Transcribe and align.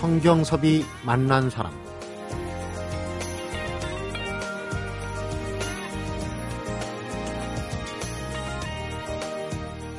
성경섭이 0.00 0.84
만난 1.04 1.50
사람 1.50 1.72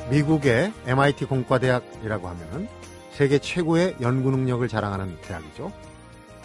미국의 0.08 0.72
MIT 0.86 1.26
공과대학이라고 1.26 2.28
하면 2.28 2.68
세계 3.12 3.38
최고의 3.38 3.96
연구 4.00 4.30
능력을 4.30 4.66
자랑하는 4.66 5.18
대학이죠. 5.20 5.70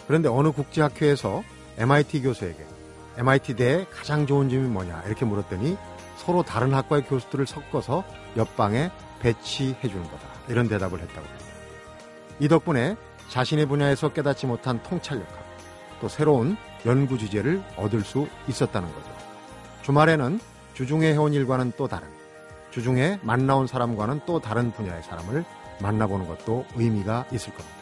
그런데 0.06 0.28
어느 0.28 0.52
국제학교에서 0.52 1.42
MIT 1.78 2.20
교수에게 2.20 2.58
MIT 3.16 3.56
대의 3.56 3.86
가장 3.90 4.26
좋은 4.26 4.50
점이 4.50 4.68
뭐냐 4.68 5.04
이렇게 5.06 5.24
물었더니 5.24 5.78
서로 6.18 6.42
다른 6.42 6.74
학과의 6.74 7.06
교수들을 7.06 7.46
섞어서 7.46 8.04
옆방에 8.36 8.90
배치해 9.20 9.80
주는 9.80 10.02
거다. 10.04 10.28
이런 10.48 10.68
대답을 10.68 11.00
했다고 11.00 11.26
합니다. 11.26 11.44
이 12.38 12.48
덕분에 12.48 12.96
자신의 13.28 13.66
분야에서 13.66 14.10
깨닫지 14.10 14.46
못한 14.46 14.82
통찰력과 14.82 15.34
또 16.00 16.08
새로운 16.08 16.56
연구 16.84 17.18
주제를 17.18 17.62
얻을 17.76 18.02
수 18.02 18.28
있었다는 18.48 18.88
거죠. 18.88 19.06
주말에는 19.82 20.40
주중에 20.74 21.12
해온 21.12 21.32
일과는 21.32 21.72
또 21.76 21.88
다른, 21.88 22.08
주중에 22.70 23.18
만나온 23.22 23.66
사람과는 23.66 24.20
또 24.26 24.40
다른 24.40 24.72
분야의 24.72 25.02
사람을 25.02 25.44
만나보는 25.80 26.28
것도 26.28 26.66
의미가 26.74 27.26
있을 27.32 27.52
겁니다. 27.54 27.76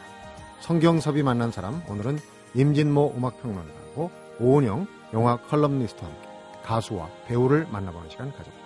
성경섭이 0.61 1.23
만난 1.23 1.51
사람, 1.51 1.83
오늘은 1.89 2.19
임진모 2.55 3.15
음악평론가고 3.17 4.11
오은영 4.39 4.87
영화 5.13 5.37
컬럼니스트와 5.37 6.11
함께 6.11 6.29
가수와 6.63 7.09
배우를 7.27 7.67
만나보는 7.71 8.11
시간 8.11 8.31
가져봅니다. 8.31 8.64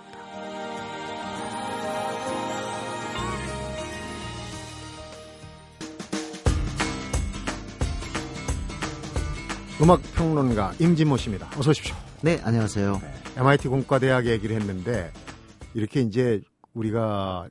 음악 9.81 10.01
평론가 10.13 10.73
임진모 10.79 11.15
씨입니다. 11.15 11.49
어서 11.57 11.69
오십시오. 11.69 11.95
네, 12.21 12.39
안녕하세요. 12.43 12.99
MIT 13.37 13.69
공과대학 13.69 14.25
얘기를 14.25 14.55
했는데 14.57 15.11
이렇게 15.73 16.01
이제 16.01 16.41
우리가 16.73 17.47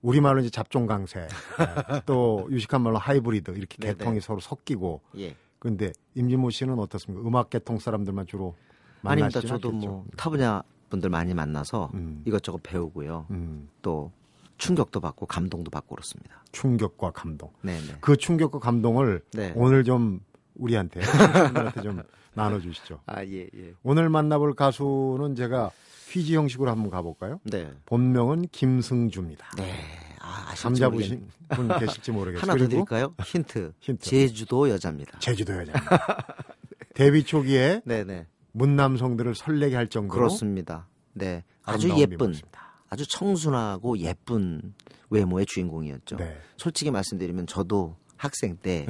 우리 0.00 0.20
말로 0.20 0.40
이제 0.40 0.48
잡종 0.48 0.86
강세 0.86 1.26
또 2.06 2.46
유식한 2.50 2.82
말로 2.82 2.98
하이브리드 2.98 3.50
이렇게 3.52 3.78
네네. 3.78 3.94
계통이 3.94 4.20
서로 4.20 4.38
섞이고 4.38 5.00
예. 5.18 5.34
근데 5.58 5.92
임진모 6.14 6.50
씨는 6.50 6.78
어떻습니까? 6.78 7.26
음악 7.26 7.50
계통 7.50 7.80
사람들만 7.80 8.26
주로 8.26 8.54
아닙니다. 9.02 9.40
만나시진 9.40 9.48
저도 9.48 9.68
않겠죠? 9.70 9.88
뭐 9.88 10.04
타분야 10.16 10.62
분들 10.88 11.10
많이 11.10 11.34
만나서 11.34 11.90
음. 11.94 12.22
이것저것 12.24 12.62
배우고요. 12.62 13.26
음, 13.30 13.68
또 13.80 14.12
충격도 14.58 15.00
받고 15.00 15.26
감동도 15.26 15.70
받고 15.72 15.96
그렇습니다. 15.96 16.44
충격과 16.52 17.10
감동. 17.10 17.50
네, 17.62 17.80
네. 17.80 17.96
그 18.00 18.16
충격과 18.16 18.60
감동을 18.60 19.22
네. 19.32 19.52
오늘 19.56 19.82
좀 19.82 20.20
우리한테 20.54 21.00
좀 21.82 22.02
나눠주시죠. 22.34 23.00
아, 23.06 23.24
예, 23.24 23.42
예. 23.54 23.74
오늘 23.82 24.08
만나볼 24.08 24.54
가수는 24.54 25.34
제가 25.34 25.70
퀴즈 26.08 26.34
형식으로 26.34 26.70
한번 26.70 26.90
가볼까요? 26.90 27.40
네. 27.44 27.70
본명은 27.86 28.48
김승주입니다. 28.52 29.46
네. 29.56 29.72
아, 30.20 30.54
남자분 30.62 30.98
모르겠네. 30.98 31.78
계실지 31.80 32.12
모르겠어요. 32.12 32.42
하나 32.50 32.58
더 32.58 32.68
드릴까요? 32.68 33.14
힌트. 33.24 33.72
힌트. 33.80 34.04
제주도 34.04 34.68
여자입니다. 34.68 35.18
제주도 35.18 35.52
여자입니다. 35.52 36.26
데뷔 36.94 37.24
초기에 37.24 37.80
네, 37.84 38.04
네. 38.04 38.26
문남성들을 38.52 39.34
설레게 39.34 39.74
할 39.74 39.88
정도로 39.88 40.14
그렇습니다. 40.20 40.88
네. 41.14 41.44
아주 41.64 41.88
예쁜 41.98 42.18
미모였습니다. 42.18 42.60
아주 42.88 43.06
청순하고 43.08 43.98
예쁜 43.98 44.74
외모의 45.08 45.46
주인공이었죠. 45.46 46.16
네. 46.16 46.38
솔직히 46.56 46.90
말씀드리면 46.90 47.46
저도 47.46 47.96
학생 48.22 48.56
때 48.56 48.86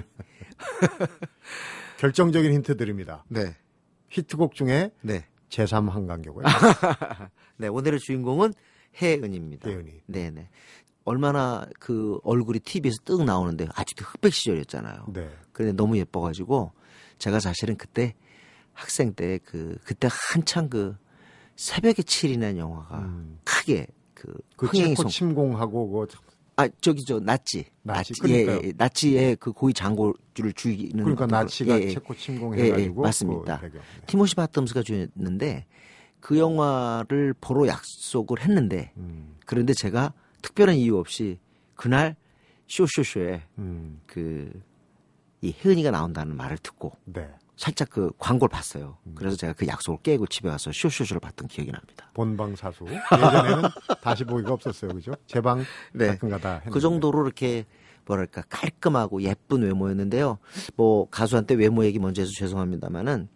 결정적인 1.98 2.52
힌트 2.52 2.76
드립니다. 2.76 3.24
네. 3.28 3.56
히트곡 4.10 4.54
중에 4.54 4.90
네. 5.00 5.26
제3 5.48 5.88
한강교고요. 5.88 6.44
네, 7.56 7.68
오늘의 7.68 8.00
주인공은 8.00 8.52
혜은입니다. 9.00 9.70
혜은이. 9.70 10.02
네, 10.06 10.30
네. 10.30 10.48
얼마나 11.04 11.66
그 11.78 12.18
얼굴이 12.22 12.60
TV에서 12.60 12.98
뜩 13.04 13.24
나오는데 13.24 13.66
아직도 13.74 14.04
흑백 14.04 14.34
시절이었잖아요. 14.34 15.06
네. 15.12 15.30
그런데 15.52 15.74
너무 15.74 15.96
예뻐가지고 15.98 16.72
제가 17.18 17.40
사실은 17.40 17.76
그때 17.76 18.14
학생 18.74 19.14
때 19.14 19.38
그 19.44 19.78
그때 19.84 20.08
한창 20.10 20.68
그 20.68 20.96
새벽의 21.56 22.04
7인이라는 22.04 22.58
영화가 22.58 22.98
음. 22.98 23.38
크게 23.44 23.86
그, 24.14 24.34
그 24.56 24.66
흥행 24.66 25.08
성공하고 25.08 25.90
그 25.90 26.06
아 26.56 26.68
저기 26.80 27.04
저 27.04 27.18
나치 27.18 27.64
나치, 27.82 28.12
예. 28.28 28.46
예, 28.46 28.72
나치의 28.76 29.36
그 29.36 29.52
고위 29.52 29.72
장교를 29.72 30.52
죽이는 30.54 31.02
그러니까 31.02 31.26
나치가 31.26 31.76
그- 31.76 31.82
예, 31.82 31.86
예. 31.86 31.92
체코 31.92 32.14
예, 32.14 32.18
침공해가지고 32.18 33.00
예, 33.00 33.02
맞습니다. 33.02 33.56
그 33.56 33.62
배경. 33.62 33.80
네. 33.80 34.06
티모시 34.06 34.34
바텀스가 34.36 34.84
주연이었는데 34.84 35.66
그 36.20 36.38
영화를 36.38 37.34
보러 37.40 37.66
약속을 37.66 38.40
했는데 38.42 38.92
음, 38.96 39.34
그런데 39.46 39.72
제가 39.74 40.12
특별한 40.42 40.76
이유 40.76 40.98
없이 40.98 41.38
그날 41.74 42.16
쇼쇼쇼에 42.68 43.42
음, 43.58 44.00
그이 44.06 45.54
혜은이가 45.64 45.90
나온다는 45.90 46.36
말을 46.36 46.58
듣고 46.58 46.92
네. 47.04 47.28
살짝 47.56 47.90
그 47.90 48.10
광고를 48.18 48.50
봤어요. 48.50 48.96
음. 49.06 49.14
그래서 49.14 49.36
제가 49.36 49.52
그 49.52 49.66
약속을 49.66 50.02
깨고 50.02 50.26
집에 50.26 50.48
가서 50.48 50.72
쇼쇼쇼를 50.72 51.20
봤던 51.20 51.48
기억이 51.48 51.70
납니다. 51.70 52.10
본방사수. 52.14 52.86
예전에는 52.86 53.62
다시 54.02 54.24
보기가 54.24 54.52
없었어요, 54.52 54.92
그죠? 54.92 55.12
제방 55.26 55.64
네. 55.92 56.08
가끔가다 56.08 56.48
했는데. 56.54 56.70
그 56.70 56.80
정도로 56.80 57.24
이렇게 57.24 57.64
뭐랄까 58.06 58.42
깔끔하고 58.48 59.22
예쁜 59.22 59.62
외모였는데요. 59.62 60.38
뭐 60.76 61.08
가수한테 61.10 61.54
외모 61.54 61.84
얘기 61.84 61.98
먼저 61.98 62.22
해서 62.22 62.32
죄송합니다만은 62.36 63.28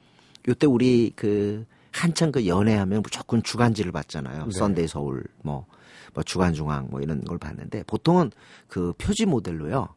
요때 0.48 0.66
우리 0.66 1.12
그 1.15 1.65
한창 1.93 2.31
그 2.31 2.47
연애하면 2.47 3.03
무조건 3.03 3.43
주간지를 3.43 3.93
봤잖아요. 3.93 4.47
네. 4.47 4.50
썬데이 4.50 4.88
서울 4.88 5.25
뭐, 5.43 5.66
뭐 6.15 6.22
주간중앙 6.22 6.88
뭐 6.91 7.00
이런 7.00 7.22
걸 7.22 7.38
봤는데 7.38 7.84
보통은 7.84 8.33
그 8.69 8.93
표지 8.98 9.27
모델로요. 9.27 9.88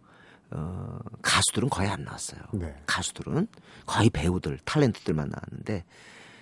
어, 0.51 0.99
가수들은 1.21 1.69
거의 1.69 1.89
안 1.89 2.03
나왔어요. 2.03 2.41
네. 2.53 2.75
가수들은 2.85 3.47
거의 3.85 4.09
배우들, 4.09 4.57
탤런트들만 4.65 5.29
나왔는데 5.29 5.83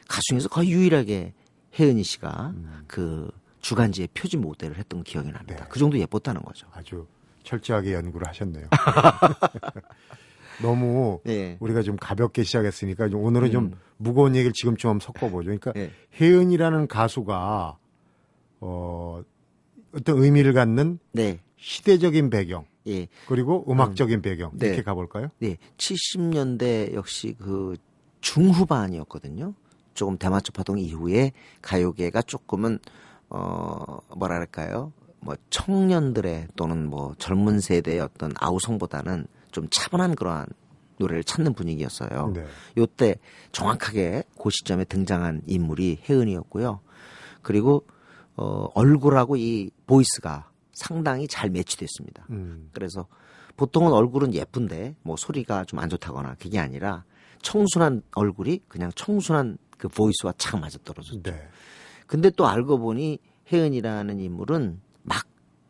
가수 0.07 0.22
중에서 0.29 0.50
거의 0.50 0.72
유일하게 0.72 1.34
혜은이 1.78 2.03
씨가 2.03 2.53
그 2.88 3.29
주간지의 3.59 4.09
표지 4.13 4.38
모델을 4.38 4.78
했던 4.78 5.03
기억이 5.03 5.31
납니다. 5.31 5.56
음. 5.56 5.66
네. 5.66 5.69
그 5.69 5.79
정도 5.79 6.00
예뻤다는 6.00 6.41
거죠. 6.41 6.67
아주 6.72 7.06
철저하게 7.44 7.94
연구를 7.94 8.28
하셨네요. 8.28 8.67
너무 10.62 11.22
예. 11.28 11.57
우리가 11.59 11.81
좀 11.84 11.97
가볍게 11.97 12.44
시작했으니까 12.44 13.09
좀 13.09 13.22
오늘은 13.23 13.51
좀 13.51 13.73
무거운 13.97 14.35
얘기를 14.35 14.53
지금쯤 14.53 14.90
한번 14.90 15.06
섞어보죠. 15.06 15.46
그러니까 15.46 15.73
예. 15.75 15.91
혜은이라는 16.19 16.88
가수가 16.88 17.78
어, 18.62 19.23
어떤 19.94 20.23
의미를 20.23 20.53
갖는 20.53 21.00
네. 21.12 21.40
시대적인 21.57 22.29
배경 22.29 22.66
예. 22.88 23.08
그리고 23.28 23.66
음악적인 23.70 24.22
배경 24.22 24.52
네. 24.53 24.68
이렇게 24.68 24.84
가볼까요? 24.84 25.30
네. 25.40 25.58
70년대 25.78 26.94
역시 26.94 27.36
그 27.38 27.75
중후반이었거든요. 28.22 29.53
조금 29.94 30.18
대마초 30.18 30.53
파동 30.53 30.78
이후에 30.78 31.31
가요계가 31.62 32.22
조금은 32.22 32.80
어 33.30 34.00
뭐랄까요? 34.16 34.94
뭐 35.20 35.36
청년들의 35.50 36.50
또는 36.56 36.88
뭐 36.88 37.16
젊은 37.18 37.59
세대의 37.59 38.00
어떤 38.00 38.31
아우성보다는 38.40 39.28
좀 39.52 39.68
차분한 39.72 40.16
그러한 40.16 40.46
노래를 41.00 41.24
찾는 41.24 41.53
분위기였어요. 41.53 42.32
네. 42.34 42.46
요때 42.78 43.16
정확하게 43.52 44.23
그 44.41 44.50
시점에 44.50 44.84
등장한 44.85 45.41
인물이 45.46 46.02
혜은이었고요. 46.08 46.79
그리고 47.41 47.85
어 48.35 48.67
얼굴하고 48.76 49.35
이 49.35 49.72
voice가 49.88 50.49
상당히 50.78 51.28
잘 51.28 51.50
매치됐습니다. 51.50 52.26
음, 52.29 52.70
그래서 52.74 53.08
보통은 53.56 53.91
얼굴은 53.91 54.34
예쁜데 54.34 54.96
뭐 55.02 55.16
소리가 55.18 55.66
좀 55.66 55.79
안 55.79 55.90
좋다거나 55.90 56.35
그게 56.40 56.59
아니라 56.59 57.03
청순한 57.41 58.03
얼굴이 58.16 58.62
그냥 58.68 58.91
청순한 58.96 59.58
그 59.78 59.88
voice와 59.88 60.34
착 60.38 60.59
맞아 60.59 60.78
떨어졌죠. 60.84 61.24
네. 61.24 61.47
근데 62.08 62.29
또 62.29 62.47
알고 62.47 62.79
보니 62.79 63.20
혜은이라는 63.52 64.20
인물은 64.20 64.82
막 65.03 65.28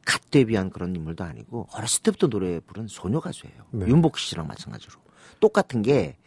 갓 0.07 0.31
데뷔한 0.31 0.69
그런 0.69 0.95
인물도 0.95 1.25
아니고 1.25 1.67
어렸을 1.73 2.01
때부터 2.01 2.27
노래 2.27 2.61
부른 2.61 2.87
소녀 2.87 3.19
가수예요. 3.19 3.65
네. 3.71 3.87
윤복희 3.87 4.17
씨랑 4.17 4.47
마찬가지로 4.47 4.93
똑같은 5.41 5.81
게 5.81 6.17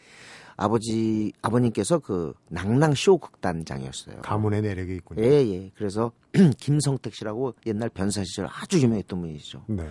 아버지 0.61 1.33
아버님께서 1.41 2.01
그 2.01 2.35
낭낭 2.51 2.93
쇼 2.95 3.17
극단장이었어요. 3.17 4.21
가문의 4.21 4.61
내력이 4.61 4.97
있군요. 4.97 5.23
예, 5.23 5.29
예. 5.49 5.71
그래서 5.75 6.12
김성택 6.59 7.15
씨라고 7.15 7.55
옛날 7.65 7.89
변사 7.89 8.23
시절 8.25 8.47
아주 8.47 8.79
유명했던 8.79 9.23
분이시죠. 9.23 9.65
네. 9.69 9.89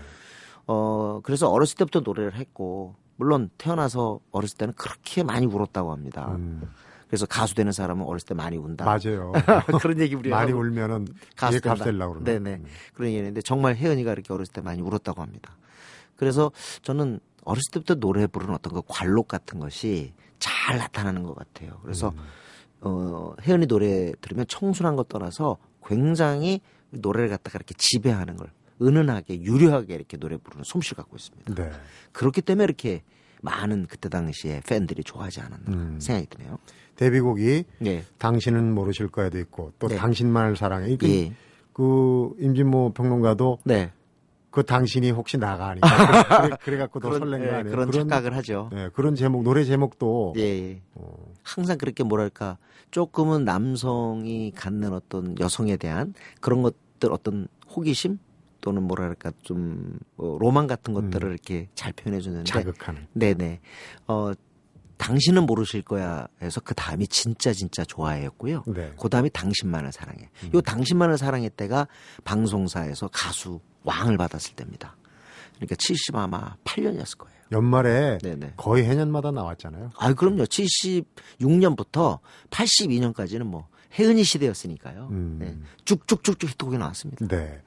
어, 0.68 1.22
그래서 1.24 1.50
어렸을 1.50 1.76
때부터 1.76 2.02
노래를 2.02 2.36
했고, 2.36 2.94
물론 3.16 3.50
태어나서 3.58 4.20
어렸을 4.30 4.58
때는 4.60 4.76
그렇게 4.76 5.24
많이 5.24 5.48
울었다고 5.48 5.92
합니다. 5.92 6.36
음, 6.36 6.62
그래서 7.08 7.26
가수 7.26 7.56
되는 7.56 7.72
사람은 7.72 8.06
어렸을 8.06 8.28
때 8.28 8.36
많이 8.36 8.56
운다. 8.56 8.86
맞아요. 8.86 9.32
그런 9.82 10.00
얘기 10.00 10.14
우리가 10.14 10.36
많이 10.36 10.52
울면은 10.52 11.08
가수. 11.36 11.60
되려고 11.60 12.20
그러네. 12.20 12.38
네네. 12.40 12.62
그런 12.94 13.10
얘기인데 13.10 13.42
정말 13.42 13.76
혜은이가 13.76 14.12
이렇게 14.12 14.32
어렸을 14.32 14.54
때 14.54 14.62
많이 14.62 14.84
울었다고 14.84 15.20
합니다. 15.20 15.58
그래서 16.16 16.52
저는 16.84 17.20
어렸을 17.44 17.72
때부터 17.74 17.96
노래 17.96 18.28
부르는 18.28 18.54
어떤 18.54 18.72
그 18.74 18.84
관록 18.88 19.28
같은 19.28 19.60
것이 19.60 20.14
잘 20.40 20.78
나타나는 20.78 21.24
것 21.24 21.36
같아요. 21.36 21.80
그래서 21.84 22.10
음. 22.10 22.18
어, 22.82 23.34
혜연이 23.42 23.68
노래 23.68 24.12
들으면 24.22 24.46
청순한 24.48 24.96
것 24.96 25.08
떠나서 25.10 25.58
굉장히 25.86 26.62
노래를 26.92 27.30
갖다가 27.30 27.58
이렇게 27.58 27.74
지배하는 27.78 28.38
걸 28.38 28.52
은은하게 28.82 29.42
유려하게 29.42 29.96
이렇게 29.96 30.18
노래 30.18 30.38
부르는 30.38 30.64
솜씨를 30.64 30.96
갖고 30.96 31.18
있습니다. 31.18 31.54
네. 31.56 31.72
그렇기 32.14 32.42
때문에 32.42 32.64
이렇게 32.64 33.04
많은 33.42 33.88
그때 33.88 34.10
당시에 34.10 34.62
팬들이 34.68 35.04
좋아하지 35.04 35.42
않았나 35.42 35.72
음. 35.72 36.00
생각이 36.00 36.28
드네요. 36.28 36.58
데뷔곡이 36.96 37.64
예. 37.86 38.04
당신은 38.18 38.74
모르실 38.74 39.08
거야도 39.08 39.40
있고 39.40 39.72
또 39.80 39.88
네. 39.88 39.96
당신만을 39.96 40.58
사랑해. 40.58 40.96
그, 40.98 41.10
예. 41.10 41.34
그 41.72 42.32
임진모 42.40 42.94
평론가도 42.94 43.60
네. 43.64 43.92
그 44.52 44.64
당신이 44.64 45.12
혹시 45.12 45.38
나가 45.38 45.70
아니까 45.70 46.42
그래, 46.42 46.58
그래 46.64 46.78
갖고 46.78 47.00
더 47.00 47.10
그런, 47.10 47.20
설렌 47.20 47.42
거 47.42 47.48
예, 47.48 47.52
아니에요? 47.52 47.76
그런 47.76 47.92
착각을 47.92 48.36
하죠. 48.38 48.70
네, 48.74 48.90
그런 48.94 49.16
제목 49.16 49.44
노래 49.44 49.64
제목도 49.64 50.34
예, 50.38 50.42
예. 50.42 50.82
어, 50.96 51.32
항상 51.44 51.78
그렇게 51.78 52.04
뭐랄까 52.04 52.58
조금은 52.92 53.46
남성이 53.46 54.52
갖는 54.52 54.94
어떤 54.94 55.40
여성에 55.40 55.78
대한 55.78 56.14
그런 56.42 56.64
것들 56.64 57.12
어떤 57.12 57.48
호기심 57.70 58.18
또는 58.62 58.84
뭐랄까 58.84 59.32
좀 59.44 60.00
어, 60.18 60.38
로망 60.40 60.68
같은 60.68 60.94
것들을 60.94 61.30
이렇게 61.30 61.70
잘 61.76 61.94
표현해 61.94 62.20
주는데 62.20 62.46
자극하는. 62.46 63.08
네네 63.14 63.60
어 64.08 64.32
당신은 64.98 65.46
모르실 65.46 65.82
거야 65.82 66.28
해서 66.42 66.60
그 66.60 66.74
다음이 66.74 67.08
진짜 67.08 67.54
진짜 67.54 67.86
좋아했고요. 67.86 68.64
네. 68.68 68.92
그 69.00 69.08
다음이 69.08 69.30
당신만을 69.30 69.94
사랑해. 69.94 70.30
요 70.54 70.60
당신만을 70.60 71.18
사랑해 71.18 71.48
때가 71.48 71.88
방송사에서 72.26 73.08
가수 73.08 73.62
왕을 73.84 74.18
받았을 74.18 74.56
때입니다. 74.56 74.96
그러니까 75.56 75.76
70 75.76 76.16
아마 76.16 76.56
8년이었을 76.64 77.18
거예요. 77.18 77.40
연말에 77.52 78.20
네네. 78.20 78.54
거의 78.58 78.86
해년마다 78.86 79.32
나왔잖아요. 79.32 79.92
아, 79.98 80.14
그럼요. 80.14 80.44
76년부터 80.44 82.20
82년까지는 82.50 83.44
뭐 83.44 83.68
혜은이 83.98 84.24
시대였으니까요. 84.24 85.08
음. 85.12 85.38
네. 85.40 85.58
쭉쭉쭉쭉 85.86 86.52
히트곡이 86.52 86.78
나왔습니다. 86.78 87.28
네. 87.28 87.62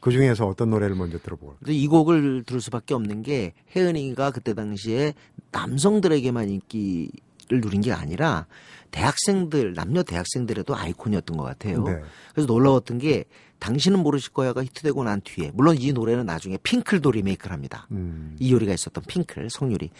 그 0.00 0.12
중에서 0.12 0.46
어떤 0.46 0.70
노래를 0.70 0.94
먼저 0.94 1.18
들어볼까요? 1.18 1.58
이 1.66 1.86
곡을 1.88 2.44
들을 2.44 2.60
수밖에 2.60 2.94
없는 2.94 3.22
게 3.22 3.54
혜은이가 3.74 4.30
그때 4.32 4.54
당시에 4.54 5.14
남성들에게만 5.50 6.50
인기 6.50 7.10
를 7.48 7.60
누린 7.60 7.82
게 7.82 7.92
아니라 7.92 8.46
대학생들, 8.90 9.74
남녀 9.74 10.02
대학생들에도 10.02 10.74
아이콘이었던 10.74 11.36
것 11.36 11.42
같아요. 11.44 11.82
네. 11.82 12.00
그래서 12.32 12.46
놀라웠던 12.46 12.98
게 12.98 13.24
당신은 13.58 14.00
모르실 14.00 14.32
거야가 14.32 14.62
히트되고 14.64 15.04
난 15.04 15.20
뒤에 15.22 15.50
물론 15.54 15.76
이 15.78 15.92
노래는 15.92 16.26
나중에 16.26 16.58
핑클도 16.62 17.10
리메이크를 17.10 17.52
합니다. 17.52 17.86
음. 17.92 18.36
이효리가 18.38 18.72
있었던 18.74 19.04
핑클 19.06 19.48
성유리 19.50 19.90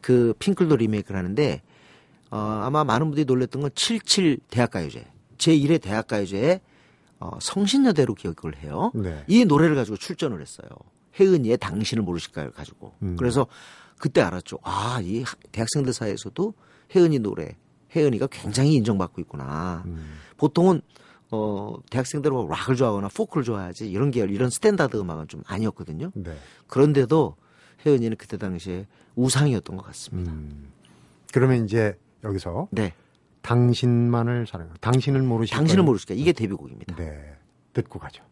그 0.00 0.34
핑클도 0.38 0.76
리메이크를 0.76 1.18
하는데 1.18 1.62
어, 2.30 2.36
아마 2.64 2.84
많은 2.84 3.06
분들이 3.06 3.24
놀랬던 3.24 3.62
건 3.62 3.70
77 3.74 4.38
대학가요제 4.50 5.06
제 5.38 5.56
1회 5.56 5.80
대학가요제에 5.80 6.60
어, 7.20 7.38
성신여대로 7.40 8.14
기억을 8.14 8.56
해요. 8.62 8.90
네. 8.94 9.24
이 9.28 9.44
노래를 9.44 9.74
가지고 9.76 9.96
출전을 9.96 10.40
했어요. 10.42 10.68
혜은이의 11.18 11.58
당신을 11.58 12.02
모르실까요 12.02 12.50
가지고 12.50 12.92
음. 13.02 13.16
그래서 13.16 13.46
그때 13.98 14.20
알았죠. 14.20 14.58
아 14.62 15.00
이 15.02 15.24
대학생들 15.52 15.92
사이에서도 15.92 16.52
혜은이 16.94 17.20
노래 17.20 17.56
혜은이가 17.94 18.26
굉장히 18.26 18.74
인정받고 18.74 19.20
있구나. 19.22 19.84
음. 19.86 20.14
보통은 20.36 20.82
어 21.30 21.76
대학생들은 21.90 22.34
뭐 22.34 22.48
락을 22.48 22.76
좋아하거나 22.76 23.08
포크를 23.08 23.44
좋아하지 23.44 23.90
이런 23.90 24.10
계열 24.10 24.30
이런 24.30 24.50
스탠다드 24.50 24.96
음악은 24.96 25.28
좀 25.28 25.42
아니었거든요. 25.46 26.10
네. 26.14 26.36
그런데도 26.66 27.36
혜은이는 27.84 28.16
그때 28.16 28.36
당시에 28.36 28.86
우상이었던 29.16 29.76
것 29.76 29.84
같습니다. 29.86 30.32
음. 30.32 30.70
그러면 31.32 31.64
이제 31.64 31.98
여기서 32.22 32.68
네. 32.70 32.92
당신만을 33.42 34.46
사랑해. 34.46 34.70
당신은 34.80 35.22
모르실 35.22 35.56
거예요. 35.56 35.82
모르실까? 35.82 36.14
이게 36.14 36.32
데뷔곡입니다. 36.32 36.96
네. 36.96 37.36
듣고 37.72 37.98
가죠. 37.98 38.22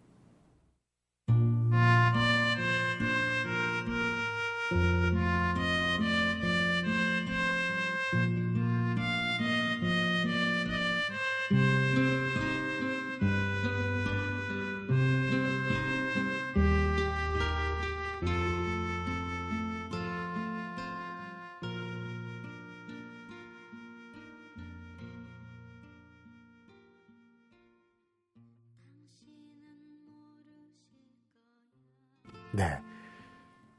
네. 32.52 32.78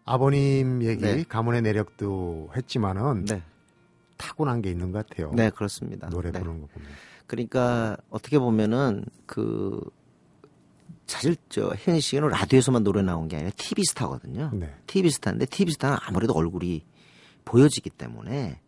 아버님 0.05 0.83
얘기, 0.83 1.01
네. 1.01 1.23
가문의 1.23 1.61
내력도 1.61 2.49
했지만은 2.55 3.25
네. 3.25 3.41
타고난 4.17 4.61
게 4.61 4.69
있는 4.69 4.91
것 4.91 5.07
같아요. 5.07 5.31
네, 5.33 5.49
그렇습니다. 5.49 6.09
노래 6.09 6.31
네. 6.31 6.39
부르는 6.39 6.61
거 6.61 6.67
보면. 6.67 6.89
그러니까 7.27 7.97
어떻게 8.09 8.37
보면은 8.37 9.05
그 9.25 9.81
사실 11.07 11.35
저 11.49 11.73
혜연 11.87 11.99
씨는 11.99 12.29
라디오에서만 12.29 12.83
노래 12.83 13.01
나온 13.01 13.27
게 13.27 13.37
아니라 13.37 13.51
TV 13.55 13.83
스타거든요. 13.85 14.51
네. 14.53 14.73
TV 14.87 15.09
스타인데 15.09 15.45
TV 15.45 15.73
스타는 15.73 15.97
아무래도 16.01 16.33
얼굴이 16.33 16.85
보여지기 17.45 17.89
때문에 17.91 18.59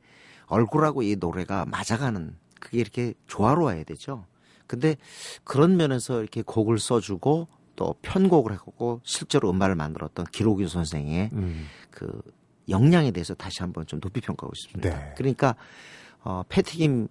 얼굴하고 0.48 1.02
이 1.02 1.16
노래가 1.16 1.66
맞아가는 1.66 2.36
그게 2.60 2.80
이렇게 2.80 3.14
조화로워야 3.28 3.84
되죠. 3.84 4.26
근데 4.68 4.98
그런 5.44 5.78
면에서 5.78 6.22
이렇게 6.22 6.42
곡을 6.42 6.80
써주고 6.80 7.48
또 7.76 7.96
편곡을 8.02 8.54
하고 8.54 9.02
실제로 9.04 9.50
음반을 9.50 9.76
만들었던 9.76 10.26
기록윤 10.32 10.68
선생의 10.68 11.30
음. 11.34 11.68
그 11.92 12.22
역량에 12.70 13.12
대해서 13.12 13.34
다시 13.34 13.62
한번 13.62 13.86
좀 13.86 14.00
높이 14.00 14.22
평가하고 14.22 14.54
싶습니다. 14.56 14.90
네. 14.90 15.14
그러니까 15.18 15.56
어, 16.24 16.44
패티김 16.50 17.08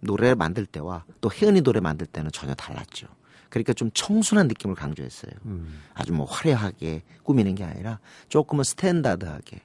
노래 0.00 0.34
만들 0.34 0.66
때와 0.66 1.04
또 1.20 1.30
혜은이 1.30 1.62
노래 1.62 1.80
만들 1.80 2.06
때는 2.06 2.30
전혀 2.32 2.54
달랐죠. 2.54 3.06
그러니까 3.48 3.72
좀 3.72 3.90
청순한 3.92 4.48
느낌을 4.48 4.76
강조했어요. 4.76 5.32
음. 5.46 5.80
아주 5.94 6.12
뭐 6.12 6.24
화려하게 6.24 7.02
꾸미는 7.22 7.54
게 7.54 7.64
아니라 7.64 7.98
조금은 8.28 8.64
스탠다드하게 8.64 9.60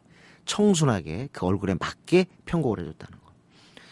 청순하게 0.45 1.29
그 1.31 1.45
얼굴에 1.45 1.75
맞게 1.79 2.25
편곡을 2.45 2.79
해줬다는 2.79 3.19
거. 3.19 3.25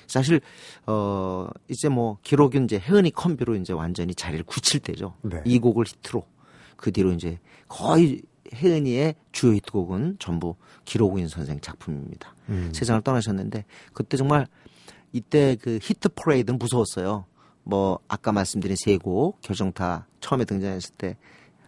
사실 0.07 0.41
어 0.85 1.47
이제 1.67 1.89
뭐 1.89 2.17
길옥윤 2.23 2.65
이제 2.65 2.79
혜은이 2.79 3.11
콤비로 3.11 3.55
이제 3.55 3.73
완전히 3.73 4.13
자리를 4.13 4.43
굳힐 4.45 4.79
때죠. 4.79 5.15
네. 5.21 5.41
이 5.45 5.59
곡을 5.59 5.85
히트로 5.87 6.25
그 6.83 6.91
뒤로 6.91 7.13
이제 7.13 7.39
거의 7.69 8.23
혜은이의 8.53 9.15
주요 9.31 9.53
히트곡은 9.53 10.17
전부 10.19 10.57
길옥윤 10.83 11.29
선생 11.29 11.61
작품입니다. 11.61 12.35
음. 12.49 12.71
세상을 12.73 13.01
떠나셨는데 13.03 13.63
그때 13.93 14.17
정말 14.17 14.47
이때 15.13 15.55
그 15.55 15.79
히트 15.81 16.09
퍼레이드는 16.09 16.59
무서웠어요. 16.59 17.25
뭐 17.63 17.99
아까 18.09 18.33
말씀드린 18.33 18.75
세곡 18.77 19.39
결정타 19.39 20.07
처음에 20.19 20.43
등장했을 20.43 20.95
때 20.97 21.15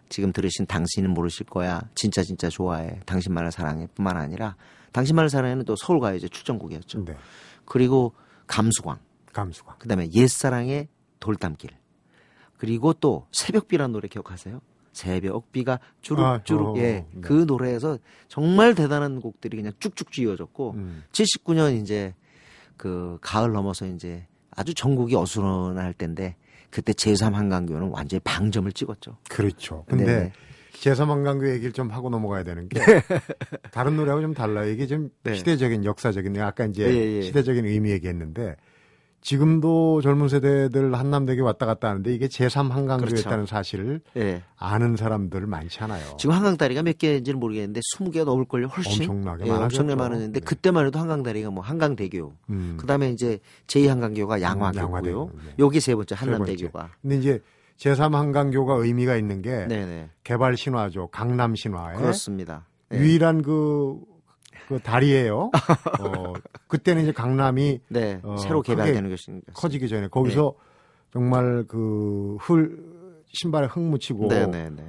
지금 0.10 0.34
들으신 0.34 0.66
당신은 0.66 1.14
모르실 1.14 1.46
거야 1.46 1.82
진짜 1.96 2.22
진짜 2.22 2.50
좋아해 2.50 3.00
당신만을 3.06 3.54
사랑해뿐만 3.54 4.18
아니라 4.18 4.58
당신만을 4.92 5.30
사랑해는 5.30 5.64
또 5.64 5.78
서울 5.78 6.02
가요제 6.02 6.28
출전곡이었죠. 6.28 7.06
네. 7.06 7.16
그리고 7.64 8.14
감수광 8.48 9.00
감수가. 9.32 9.78
그다음에 9.78 10.10
옛사랑의 10.14 10.90
돌담길 11.22 11.70
그리고 12.58 12.92
또 12.92 13.28
새벽비라는 13.32 13.94
노래 13.94 14.10
기억하세요? 14.10 14.60
새벽비가 14.96 15.80
주룩주룩 16.02 16.68
아, 16.68 16.72
어, 16.72 16.78
예. 16.78 16.82
네. 16.82 17.22
그 17.22 17.34
노래에서 17.46 18.00
정말 18.30 18.74
대단한 18.74 19.20
곡들이 19.20 19.58
그냥 19.58 19.74
쭉쭉 19.80 20.12
지어졌고 20.12 20.72
음. 20.72 21.04
79년 21.12 21.80
이제 21.82 22.16
그 22.78 23.18
가을 23.22 23.52
넘어서 23.52 23.86
이제 23.86 24.26
아주 24.52 24.74
전국이 24.74 25.16
어수선할 25.16 25.94
때인데 25.94 26.36
그때 26.70 26.94
제3 26.94 27.34
한강교는 27.34 27.90
완전히 27.90 28.22
방점을 28.24 28.72
찍었죠. 28.72 29.18
그렇죠. 29.30 29.84
근데 29.88 30.06
네네. 30.06 30.32
제3 30.74 31.08
한강교 31.08 31.50
얘기를 31.50 31.74
좀 31.74 31.90
하고 31.90 32.10
넘어가야 32.10 32.44
되는 32.44 32.70
게 32.70 32.80
다른 33.72 33.98
노래하고 33.98 34.22
좀 34.22 34.34
달라요. 34.34 34.70
이게 34.70 34.88
좀 34.88 35.10
네. 35.24 35.36
시대적인 35.36 35.84
역사적인 35.84 36.40
아까 36.42 36.66
이제 36.66 36.84
예, 36.84 37.18
예. 37.18 37.22
시대적인 37.22 37.66
의미 37.66 37.92
얘기했는데 37.92 38.56
지금도 39.26 40.02
젊은 40.04 40.28
세대들 40.28 40.94
한남대교 40.94 41.44
왔다 41.44 41.66
갔다 41.66 41.90
하는데 41.90 42.14
이게 42.14 42.28
제3 42.28 42.70
한강교였다는 42.70 43.24
그렇죠. 43.24 43.46
사실을 43.48 44.00
예. 44.18 44.44
아는 44.56 44.96
사람들 44.96 45.48
많지 45.48 45.80
않아요. 45.80 46.16
지금 46.20 46.36
한강다리가 46.36 46.84
몇 46.84 46.96
개인지는 47.00 47.40
모르겠는데 47.40 47.80
20개 47.80 48.24
넘을 48.24 48.46
걸요. 48.46 48.68
훨씬 48.68 49.10
엄청나게 49.10 49.46
예, 49.46 49.50
많아졌죠. 49.50 49.82
엄청나게 49.82 49.96
많았는데 49.96 50.40
네. 50.42 50.46
그때만 50.46 50.86
해도 50.86 51.00
한강다리가 51.00 51.50
뭐 51.50 51.64
한강대교 51.64 52.34
음. 52.52 52.78
그다음에 52.80 53.10
이제 53.10 53.40
제2한강교가 53.66 54.42
양화교고요. 54.42 55.32
네. 55.34 55.54
여기 55.58 55.80
세 55.80 55.96
번째 55.96 56.14
세 56.14 56.20
한남대교가. 56.24 56.92
근데 57.02 57.18
이제 57.18 57.42
제3 57.80 58.12
한강교가 58.12 58.76
의미가 58.76 59.16
있는 59.16 59.42
게 59.42 59.66
네네. 59.66 60.12
개발 60.24 60.56
신화죠. 60.56 61.08
강남 61.08 61.56
신화의 61.56 61.98
그렇습니다. 61.98 62.68
예. 62.94 63.00
유일한 63.00 63.42
그 63.42 64.00
그 64.68 64.80
다리예요. 64.80 65.52
어, 66.00 66.34
그때는 66.68 67.04
이제 67.04 67.12
강남이 67.12 67.82
네, 67.90 68.20
어, 68.24 68.38
새로 68.38 68.62
개발되는 68.62 69.10
것입니다. 69.10 69.52
커지기 69.54 69.88
전에 69.88 70.08
거기서 70.08 70.54
네. 70.58 71.12
정말 71.14 71.64
그 71.68 72.38
흙 72.40 72.96
신발에 73.36 73.68
흙 73.68 73.82
묻히고 73.82 74.28
네, 74.30 74.46
네, 74.48 74.70
네. 74.70 74.84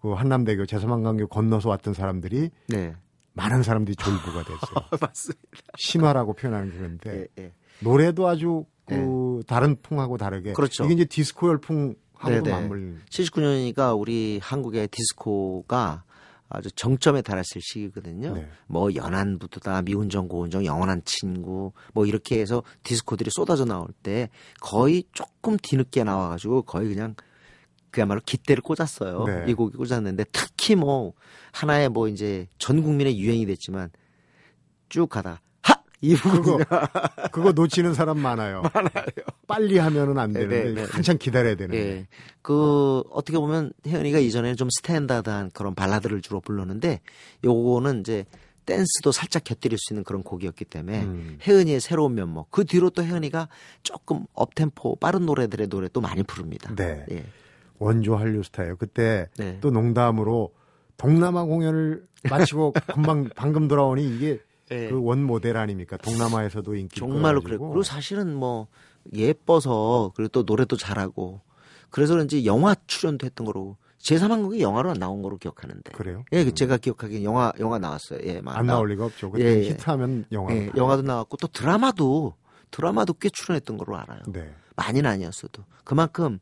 그 0.00 0.12
한남대교 0.12 0.66
제삼한강교 0.66 1.28
건너서 1.28 1.68
왔던 1.70 1.94
사람들이 1.94 2.50
네. 2.68 2.94
많은 3.32 3.62
사람들이 3.62 3.96
졸부가 3.96 4.42
됐어요. 4.42 4.86
맞습니다. 5.00 5.42
신화라고 5.78 6.34
표현하는 6.34 6.70
게 6.70 6.76
그런데 6.76 7.26
예, 7.38 7.42
예. 7.42 7.52
노래도 7.80 8.28
아주 8.28 8.64
그 8.86 9.42
다른 9.46 9.76
풍하고 9.80 10.18
다르게 10.18 10.52
그렇죠. 10.52 10.84
이게 10.84 10.94
이제 10.94 11.04
디스코 11.06 11.48
열풍 11.48 11.94
하고도 12.14 12.42
네네. 12.42 12.50
맞물 12.50 13.00
79년이니까 13.08 13.98
우리 13.98 14.38
한국의 14.42 14.88
디스코가 14.88 16.04
아주 16.48 16.70
정점에 16.70 17.22
달했을 17.22 17.60
시기거든요. 17.62 18.34
네. 18.34 18.48
뭐 18.66 18.94
연안부두다, 18.94 19.82
미운정, 19.82 20.28
고운정, 20.28 20.64
영원한 20.64 21.02
친구, 21.04 21.72
뭐 21.92 22.06
이렇게 22.06 22.40
해서 22.40 22.62
디스코들이 22.82 23.30
쏟아져 23.30 23.64
나올 23.64 23.88
때 24.02 24.28
거의 24.60 25.04
조금 25.12 25.56
뒤늦게 25.56 26.04
나와가지고 26.04 26.62
거의 26.62 26.88
그냥 26.88 27.14
그야말로 27.90 28.20
깃대를 28.24 28.62
꽂았어요. 28.62 29.24
네. 29.24 29.44
이 29.48 29.54
곡이 29.54 29.76
꽂았는데 29.76 30.24
특히 30.32 30.74
뭐 30.74 31.12
하나의 31.52 31.88
뭐 31.88 32.08
이제 32.08 32.48
전 32.58 32.82
국민의 32.82 33.18
유행이 33.18 33.46
됐지만 33.46 33.90
쭉 34.88 35.08
가다 35.08 35.30
하! 35.30 35.38
이 36.04 36.14
부분 36.16 36.42
그거 36.42 36.58
그거 37.32 37.52
놓치는 37.52 37.94
사람 37.94 38.18
많아요. 38.18 38.62
많아요. 38.74 39.04
빨리 39.46 39.78
하면은 39.78 40.18
안 40.18 40.32
되는데 40.32 40.64
네, 40.64 40.72
네, 40.72 40.82
네. 40.82 40.86
한참 40.90 41.16
기다려야 41.16 41.54
되는데. 41.54 41.78
예. 41.78 42.06
그 42.42 43.02
어떻게 43.10 43.38
보면 43.38 43.72
혜은이가 43.86 44.18
이전에는 44.18 44.56
좀 44.56 44.68
스탠다드한 44.70 45.50
그런 45.54 45.74
발라드를 45.74 46.20
주로 46.20 46.40
불렀는데 46.40 47.00
요거는 47.42 48.00
이제 48.00 48.26
댄스도 48.66 49.12
살짝 49.12 49.44
곁들일 49.44 49.78
수 49.78 49.92
있는 49.92 50.04
그런 50.04 50.22
곡이었기 50.22 50.66
때문에 50.66 51.02
음. 51.04 51.38
혜은이의 51.46 51.80
새로운 51.80 52.14
면모. 52.14 52.46
그 52.50 52.64
뒤로 52.64 52.90
또 52.90 53.02
혜은이가 53.02 53.48
조금 53.82 54.26
업템포 54.34 54.96
빠른 54.96 55.26
노래들의 55.26 55.68
노래 55.68 55.88
또 55.88 56.00
많이 56.00 56.22
부릅니다. 56.22 56.74
네. 56.74 57.04
예. 57.10 57.24
원조 57.78 58.16
한류 58.16 58.42
스타예요. 58.42 58.76
그때 58.76 59.28
네. 59.38 59.58
또 59.60 59.70
농담으로 59.70 60.52
동남아 60.96 61.44
공연을 61.44 62.04
마치고 62.28 62.72
금방 62.94 63.28
방금 63.34 63.68
돌아오니 63.68 64.16
이게 64.16 64.40
예. 64.70 64.88
그원 64.88 65.22
모델 65.24 65.56
아닙니까? 65.56 65.96
동남아에서도 65.98 66.74
인기 66.74 66.98
정말로 66.98 67.40
그래. 67.42 67.56
그리고 67.58 67.82
사실은 67.82 68.34
뭐 68.34 68.66
예뻐서 69.12 70.12
그리고 70.14 70.28
또 70.28 70.42
노래도 70.42 70.76
잘하고 70.76 71.40
그래서 71.90 72.14
그런지 72.14 72.44
영화 72.46 72.74
출연도 72.86 73.26
했던 73.26 73.44
거로 73.44 73.76
제3항공이 73.98 74.60
영화로 74.60 74.94
나온 74.94 75.22
거로 75.22 75.38
기억하는데. 75.38 75.92
그래요? 75.92 76.24
예, 76.32 76.44
그 76.44 76.52
제가 76.54 76.76
기억하기엔 76.76 77.22
영화 77.24 77.52
영화 77.58 77.78
나왔어요. 77.78 78.18
예, 78.24 78.40
맞- 78.40 78.56
안 78.58 78.66
나- 78.66 78.74
나올 78.74 78.90
리가 78.90 79.06
없죠. 79.06 79.32
예, 79.38 79.44
예. 79.44 79.62
히트하면 79.70 80.26
영화. 80.32 80.54
예, 80.54 80.70
영화도 80.76 81.02
나왔고 81.02 81.36
또 81.38 81.46
드라마도 81.48 82.34
드라마도 82.70 83.14
꽤 83.14 83.30
출연했던 83.30 83.76
걸로 83.78 83.96
알아요. 83.98 84.20
네. 84.28 84.52
많이는 84.76 85.08
아니었어도 85.08 85.62
그만큼 85.84 86.38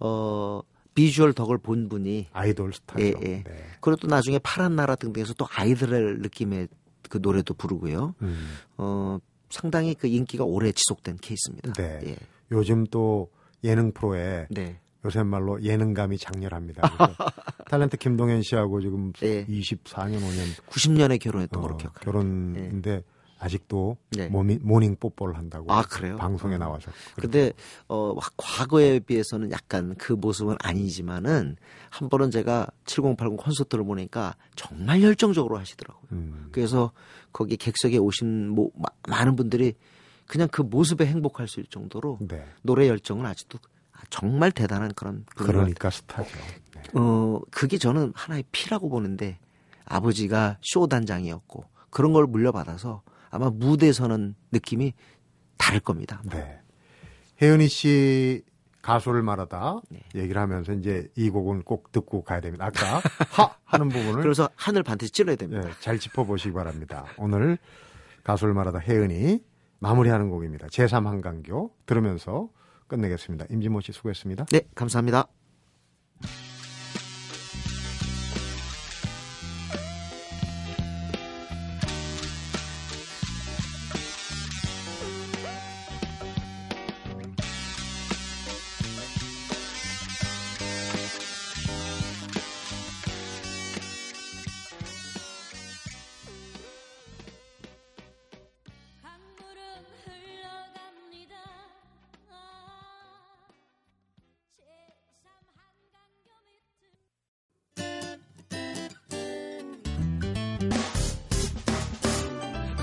어 0.00 0.60
비주얼 0.94 1.32
덕을 1.32 1.58
본 1.58 1.88
분이 1.88 2.26
아이돌 2.32 2.72
스타죠. 2.74 3.02
예, 3.02 3.08
예. 3.22 3.42
네. 3.44 3.64
그리고 3.80 3.96
또 3.96 4.08
나중에 4.08 4.38
파란 4.40 4.74
나라 4.74 4.96
등등에서 4.96 5.32
또 5.34 5.46
아이들의 5.54 6.18
느낌의 6.18 6.66
그 7.08 7.18
노래도 7.20 7.54
부르고요. 7.54 8.14
음. 8.22 8.48
어 8.76 9.18
상당히 9.50 9.94
그 9.94 10.06
인기가 10.06 10.44
오래 10.44 10.72
지속된 10.72 11.18
케이스입니다. 11.20 11.72
네. 11.72 12.00
예. 12.04 12.16
요즘 12.52 12.84
또 12.84 13.30
예능 13.64 13.92
프로에 13.92 14.46
네. 14.50 14.78
요새 15.04 15.22
말로 15.22 15.62
예능감이 15.62 16.18
작렬합니다. 16.18 16.82
탤런트 17.70 17.98
김동현 17.98 18.42
씨하고 18.42 18.80
지금 18.80 19.12
예. 19.22 19.44
24년 19.46 20.20
5년 20.20 20.66
90년에 20.68 21.20
결혼했던 21.20 21.60
걸로 21.60 21.74
어, 21.74 21.76
기억합니다. 21.76 22.04
결혼인데 22.04 23.02
아직도 23.38 23.96
네. 24.10 24.28
모닝, 24.28 24.58
모닝 24.62 24.96
뽀뽀를 24.98 25.36
한다고 25.36 25.72
아, 25.72 25.82
그래요? 25.82 26.16
방송에 26.16 26.56
어. 26.56 26.58
나와서 26.58 26.90
근데 27.16 27.52
어 27.88 28.14
과거에 28.36 28.98
비해서는 28.98 29.52
약간 29.52 29.94
그 29.96 30.12
모습은 30.12 30.56
아니지만은 30.60 31.56
한 31.90 32.08
번은 32.08 32.30
제가 32.30 32.66
7080 32.84 33.36
콘서트를 33.36 33.84
보니까 33.84 34.34
정말 34.56 35.02
열정적으로 35.02 35.56
하시더라고요. 35.58 36.08
음, 36.12 36.48
그래서 36.52 36.90
거기 37.32 37.56
객석에 37.56 37.98
오신 37.98 38.48
뭐, 38.48 38.70
마- 38.74 38.88
많은 39.08 39.36
분들이 39.36 39.74
그냥 40.26 40.48
그 40.50 40.62
모습에 40.62 41.06
행복할 41.06 41.46
수 41.48 41.60
있을 41.60 41.70
정도로 41.70 42.18
네. 42.20 42.44
노래 42.62 42.88
열정은 42.88 43.24
아직도 43.24 43.58
정말 44.10 44.50
대단한 44.52 44.92
그런 44.94 45.24
그러니까 45.34 45.90
스타죠. 45.90 46.36
네. 46.74 46.82
어 46.94 47.40
그게 47.50 47.78
저는 47.78 48.12
하나의 48.14 48.44
피라고 48.52 48.88
보는데 48.88 49.38
아버지가 49.84 50.58
쇼 50.62 50.86
단장이었고 50.86 51.64
그런 51.90 52.12
걸 52.12 52.26
물려받아서 52.26 53.02
아마 53.30 53.50
무대에서는 53.50 54.34
느낌이 54.52 54.94
다를 55.56 55.80
겁니다. 55.80 56.22
네. 56.30 56.60
혜은이 57.40 57.68
씨 57.68 58.42
가수를 58.82 59.22
말하다 59.22 59.80
네. 59.90 60.00
얘기를 60.14 60.40
하면서 60.40 60.72
이제 60.72 61.08
이 61.14 61.30
곡은 61.30 61.62
꼭 61.62 61.92
듣고 61.92 62.24
가야 62.24 62.40
됩니다. 62.40 62.66
아까 62.66 63.02
하 63.30 63.54
하는 63.64 63.88
부분을 63.88 64.22
그래서 64.22 64.48
하늘 64.56 64.82
반드시 64.82 65.12
찔러야 65.12 65.36
됩니다. 65.36 65.68
예, 65.68 65.72
잘 65.80 65.98
짚어보시기 65.98 66.52
바랍니다. 66.54 67.04
오늘 67.18 67.58
가수를 68.24 68.54
말하다 68.54 68.78
혜은이 68.78 69.44
마무리하는 69.80 70.30
곡입니다. 70.30 70.68
제3 70.68 71.04
한강교 71.04 71.70
들으면서 71.86 72.48
끝내겠습니다. 72.86 73.46
임진모 73.50 73.82
씨 73.82 73.92
수고했습니다. 73.92 74.46
네, 74.46 74.62
감사합니다. 74.74 75.28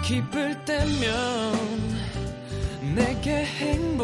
기쁠 0.06 0.64
때면 0.66 0.96
내게 2.96 3.44
행 3.44 3.95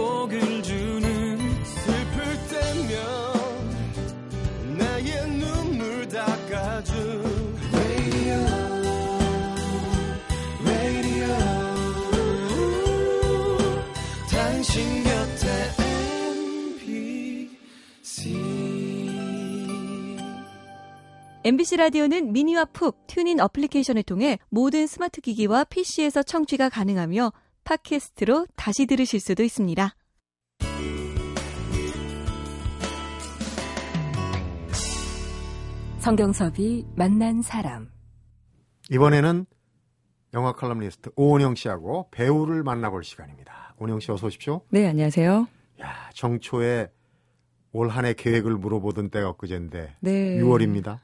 MBC 21.43 21.77
라디오는 21.77 22.33
미니와 22.33 22.65
푹 22.65 23.07
TuneIn 23.08 23.39
어플리케이션을 23.39 24.03
통해 24.03 24.38
모든 24.50 24.86
스마트 24.86 25.21
기기와 25.21 25.63
PC에서 25.63 26.21
청취가 26.21 26.69
가능하며 26.69 27.31
팟캐스트로 27.63 28.45
다시 28.55 28.86
들으실 28.86 29.19
수도 29.19 29.43
있습니다. 29.43 29.95
성경섭이 36.00 36.86
만난 36.95 37.41
사람. 37.41 37.89
이번에는 38.89 39.45
영화 40.33 40.53
칼럼니스트 40.53 41.12
오은영 41.15 41.55
씨하고 41.55 42.10
배우를 42.12 42.63
만나볼 42.63 43.03
시간입니다. 43.03 43.75
오은영 43.79 44.00
씨 44.00 44.12
어서 44.12 44.27
오십시오. 44.27 44.62
네, 44.69 44.88
안녕하세요. 44.88 45.48
야, 45.81 46.10
정초에 46.13 46.89
올 47.74 47.89
한 47.89 48.05
해 48.05 48.13
계획을 48.13 48.57
물어보던 48.57 49.10
때가 49.12 49.29
엊그제인데 49.29 49.95
네. 50.01 50.38
6월입니다. 50.39 51.00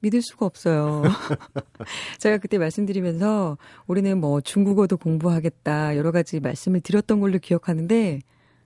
믿을 0.00 0.22
수가 0.22 0.46
없어요. 0.46 1.02
제가 2.18 2.38
그때 2.38 2.58
말씀드리면서 2.58 3.58
올해는 3.86 4.18
뭐 4.20 4.40
중국어도 4.40 4.96
공부하겠다 4.96 5.96
여러 5.96 6.10
가지 6.12 6.40
말씀을 6.40 6.80
드렸던 6.80 7.20
걸로 7.20 7.38
기억하는데 7.38 8.20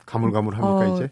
가물가물합니까 0.06 0.92
어, 0.92 0.94
이제? 0.96 1.10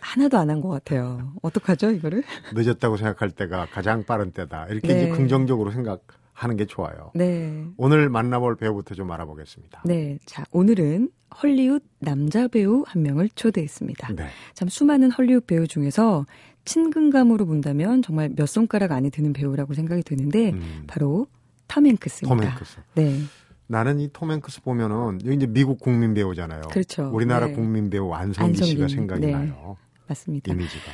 하나도 0.00 0.38
안 0.38 0.50
한 0.50 0.60
것 0.60 0.68
같아요. 0.68 1.32
어떡하죠, 1.42 1.90
이거를? 1.90 2.22
늦었다고 2.54 2.96
생각할 2.96 3.30
때가 3.32 3.66
가장 3.72 4.04
빠른 4.04 4.30
때다. 4.30 4.66
이렇게 4.68 4.94
네. 4.94 5.02
이제 5.04 5.08
긍정적으로 5.10 5.72
생각하는 5.72 6.56
게 6.56 6.66
좋아요. 6.66 7.10
네. 7.14 7.64
오늘 7.76 8.08
만나볼 8.08 8.56
배우부터 8.56 8.94
좀 8.94 9.10
알아보겠습니다. 9.10 9.82
네. 9.84 10.18
자, 10.24 10.44
오늘은 10.52 11.10
헐리우드 11.42 11.84
남자 11.98 12.46
배우 12.46 12.84
한 12.86 13.02
명을 13.02 13.28
초대했습니다. 13.34 14.14
네. 14.14 14.28
참 14.54 14.68
수많은 14.68 15.10
헐리우드 15.10 15.46
배우 15.46 15.66
중에서 15.66 16.24
친근감으로 16.68 17.46
본다면 17.46 18.02
정말 18.02 18.30
몇 18.36 18.46
손가락 18.46 18.92
안에 18.92 19.08
드는 19.08 19.32
배우라고 19.32 19.72
생각이 19.72 20.02
드는데 20.02 20.50
음, 20.50 20.84
바로 20.86 21.26
탐 21.66 21.86
행크스입니다. 21.86 22.36
톰 22.36 22.52
행크스. 22.52 22.76
네, 22.94 23.20
나는 23.66 24.00
이톰 24.00 24.30
행크스 24.32 24.60
보면은 24.60 25.18
여기 25.24 25.36
이제 25.36 25.46
미국 25.46 25.80
국민 25.80 26.12
배우잖아요. 26.12 26.62
그렇죠. 26.70 27.10
우리나라 27.12 27.46
네. 27.46 27.54
국민 27.54 27.88
배우 27.88 28.12
안성기 28.12 28.62
씨가 28.62 28.82
안성기, 28.84 28.94
생각이 28.94 29.26
네. 29.26 29.32
나요. 29.32 29.78
맞습니다. 30.06 30.52
이미지가. 30.52 30.84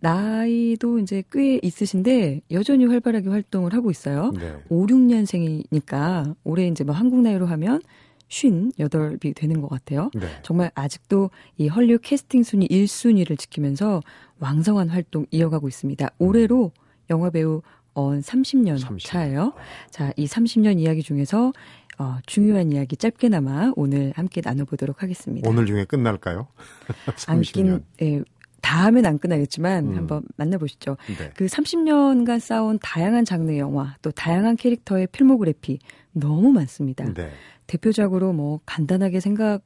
나이도 0.00 1.00
이제 1.00 1.22
꽤 1.30 1.58
있으신데 1.62 2.40
여전히 2.50 2.86
활발하게 2.86 3.28
활동을 3.28 3.74
하고 3.74 3.90
있어요. 3.90 4.32
네. 4.38 4.56
5, 4.70 4.86
6년생이니까 4.86 6.36
올해 6.44 6.68
이제 6.68 6.84
뭐 6.84 6.94
한국 6.94 7.20
나이로 7.20 7.46
하면 7.46 7.82
58이 8.28 9.34
되는 9.34 9.60
것 9.60 9.68
같아요. 9.68 10.10
네. 10.14 10.26
정말 10.42 10.70
아직도 10.74 11.30
이 11.56 11.68
헐리우드 11.68 12.02
캐스팅 12.02 12.42
순위 12.42 12.68
1순위를 12.68 13.38
지키면서 13.38 14.02
왕성한 14.40 14.88
활동 14.88 15.26
이어가고 15.30 15.68
있습니다. 15.68 16.08
올해로 16.18 16.72
영화 17.10 17.30
배우 17.30 17.62
언 17.94 18.20
30년 18.20 18.78
30년. 18.78 19.04
차예요. 19.04 19.52
자, 19.90 20.12
이 20.16 20.26
30년 20.26 20.78
이야기 20.78 21.02
중에서 21.02 21.52
어, 21.98 22.18
중요한 22.26 22.70
이야기 22.70 22.96
짧게나마 22.96 23.72
오늘 23.74 24.12
함께 24.14 24.40
나눠보도록 24.44 25.02
하겠습니다. 25.02 25.48
오늘 25.48 25.66
중에 25.66 25.84
끝날까요? 25.84 26.46
30년. 27.06 27.28
안긴 27.28 27.84
예, 28.02 28.22
다 28.60 28.84
하면 28.84 29.06
안 29.06 29.18
끝나겠지만 29.18 29.86
음. 29.88 29.96
한번 29.96 30.22
만나보시죠. 30.36 30.96
네. 31.18 31.30
그 31.34 31.46
30년간 31.46 32.38
쌓아온 32.38 32.78
다양한 32.80 33.24
장르 33.24 33.56
영화 33.58 33.96
또 34.02 34.12
다양한 34.12 34.56
캐릭터의 34.56 35.08
필모그래피 35.08 35.80
너무 36.12 36.52
많습니다. 36.52 37.04
네. 37.14 37.30
대표적으로 37.66 38.32
뭐 38.32 38.60
간단하게 38.64 39.20
생각 39.20 39.62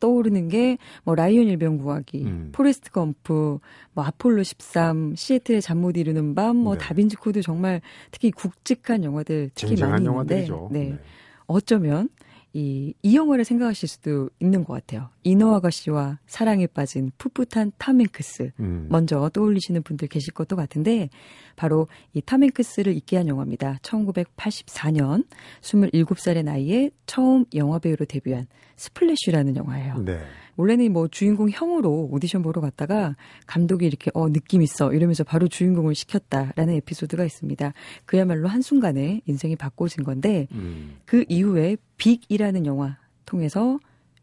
떠오르는 0.00 0.48
게 0.48 0.76
뭐 1.04 1.14
라이언 1.14 1.46
일병 1.46 1.78
구하기, 1.78 2.24
음. 2.24 2.48
포레스트 2.52 2.90
검프, 2.90 3.58
뭐 3.92 4.04
아폴로 4.04 4.42
13, 4.42 5.14
시애틀의 5.16 5.62
잠 5.62 5.76
못 5.76 5.96
이루는 5.96 6.34
밤, 6.34 6.56
뭐 6.56 6.74
네. 6.74 6.80
다빈치 6.80 7.16
코드 7.16 7.42
정말 7.42 7.80
특히 8.10 8.30
굵직한 8.30 9.04
영화들 9.04 9.50
특히 9.54 9.76
많이 9.78 10.04
있는데 10.04 10.06
영화들이죠. 10.06 10.68
네. 10.72 10.98
어쩌면 11.46 12.08
이, 12.56 12.94
이 13.02 13.14
영화를 13.14 13.44
생각하실 13.44 13.86
수도 13.86 14.30
있는 14.40 14.64
것 14.64 14.72
같아요. 14.72 15.10
인어 15.24 15.54
아가씨와 15.54 16.20
사랑에 16.26 16.66
빠진 16.66 17.12
풋풋한 17.18 17.72
탐 17.76 18.00
행크스. 18.00 18.52
음. 18.60 18.86
먼저 18.88 19.28
떠올리시는 19.28 19.82
분들 19.82 20.08
계실 20.08 20.32
것도 20.32 20.56
같은데 20.56 21.10
바로 21.54 21.86
이 22.14 22.22
탐행크스를 22.22 22.96
있게 22.96 23.18
한 23.18 23.28
영화입니다. 23.28 23.78
1984년 23.82 25.26
27살의 25.60 26.44
나이에 26.44 26.90
처음 27.04 27.44
영화 27.54 27.78
배우로 27.78 28.06
데뷔한 28.06 28.46
스플래쉬라는 28.76 29.56
영화예요. 29.56 29.98
네. 29.98 30.18
원래는 30.56 30.92
뭐 30.92 31.08
주인공 31.08 31.48
형으로 31.50 32.08
오디션 32.10 32.42
보러 32.42 32.60
갔다가 32.60 33.16
감독이 33.46 33.86
이렇게 33.86 34.10
어 34.14 34.28
느낌 34.30 34.62
있어 34.62 34.92
이러면서 34.92 35.24
바로 35.24 35.48
주인공을 35.48 35.94
시켰다라는 35.94 36.74
에피소드가 36.74 37.24
있습니다. 37.24 37.72
그야말로 38.04 38.48
한순간에 38.48 39.20
인생이 39.26 39.56
바꿔진 39.56 40.04
건데 40.04 40.48
음. 40.52 40.96
그 41.04 41.24
이후에 41.28 41.76
빅이라는 41.96 42.66
영화 42.66 42.98
통해서 43.24 43.78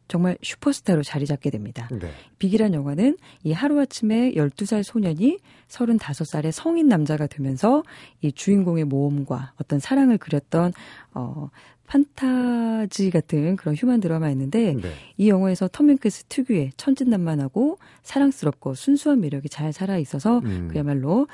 정말 0.07 0.37
슈퍼스타로 0.41 1.01
자리 1.01 1.25
잡게 1.25 1.49
됩니다. 1.49 1.87
네. 1.91 2.11
빅이란 2.37 2.73
영화는 2.73 3.17
이 3.43 3.51
하루아침에 3.51 4.33
12살 4.33 4.83
소년이 4.83 5.39
35살의 5.69 6.51
성인 6.51 6.87
남자가 6.87 7.25
되면서 7.25 7.83
이 8.21 8.31
주인공의 8.31 8.83
모험과 8.85 9.53
어떤 9.55 9.79
사랑을 9.79 10.17
그렸던 10.17 10.73
어 11.13 11.49
판타지 11.87 13.11
같은 13.11 13.55
그런 13.55 13.75
휴먼 13.75 13.99
드라마였는데 13.99 14.73
네. 14.73 14.91
이 15.17 15.29
영화에서 15.29 15.67
톰 15.67 15.89
행크스 15.89 16.25
특유의 16.25 16.71
천진난만하고 16.77 17.77
사랑스럽고 18.03 18.73
순수한 18.73 19.19
매력이 19.21 19.49
잘 19.49 19.73
살아 19.73 19.97
있어서 19.97 20.39
음. 20.39 20.69
그야말로 20.71 21.27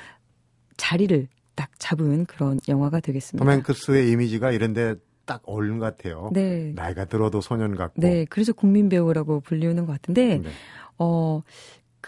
자리를 0.76 1.28
딱 1.54 1.70
잡은 1.78 2.26
그런 2.26 2.58
영화가 2.68 3.00
되겠습니다. 3.00 3.44
톰 3.44 3.52
행크스의 3.52 4.10
이미지가 4.10 4.50
이런데 4.52 4.94
딱 5.24 5.42
어울린 5.44 5.78
것 5.78 5.84
같아요. 5.96 6.30
네. 6.32 6.72
나이가 6.74 7.04
들어도 7.04 7.40
소년 7.40 7.76
같고. 7.76 8.00
네, 8.00 8.24
그래서 8.28 8.52
국민 8.52 8.88
배우라고 8.88 9.40
불리우는 9.40 9.86
것 9.86 9.92
같은데 9.92 10.38
네. 10.38 10.50
어, 10.98 11.42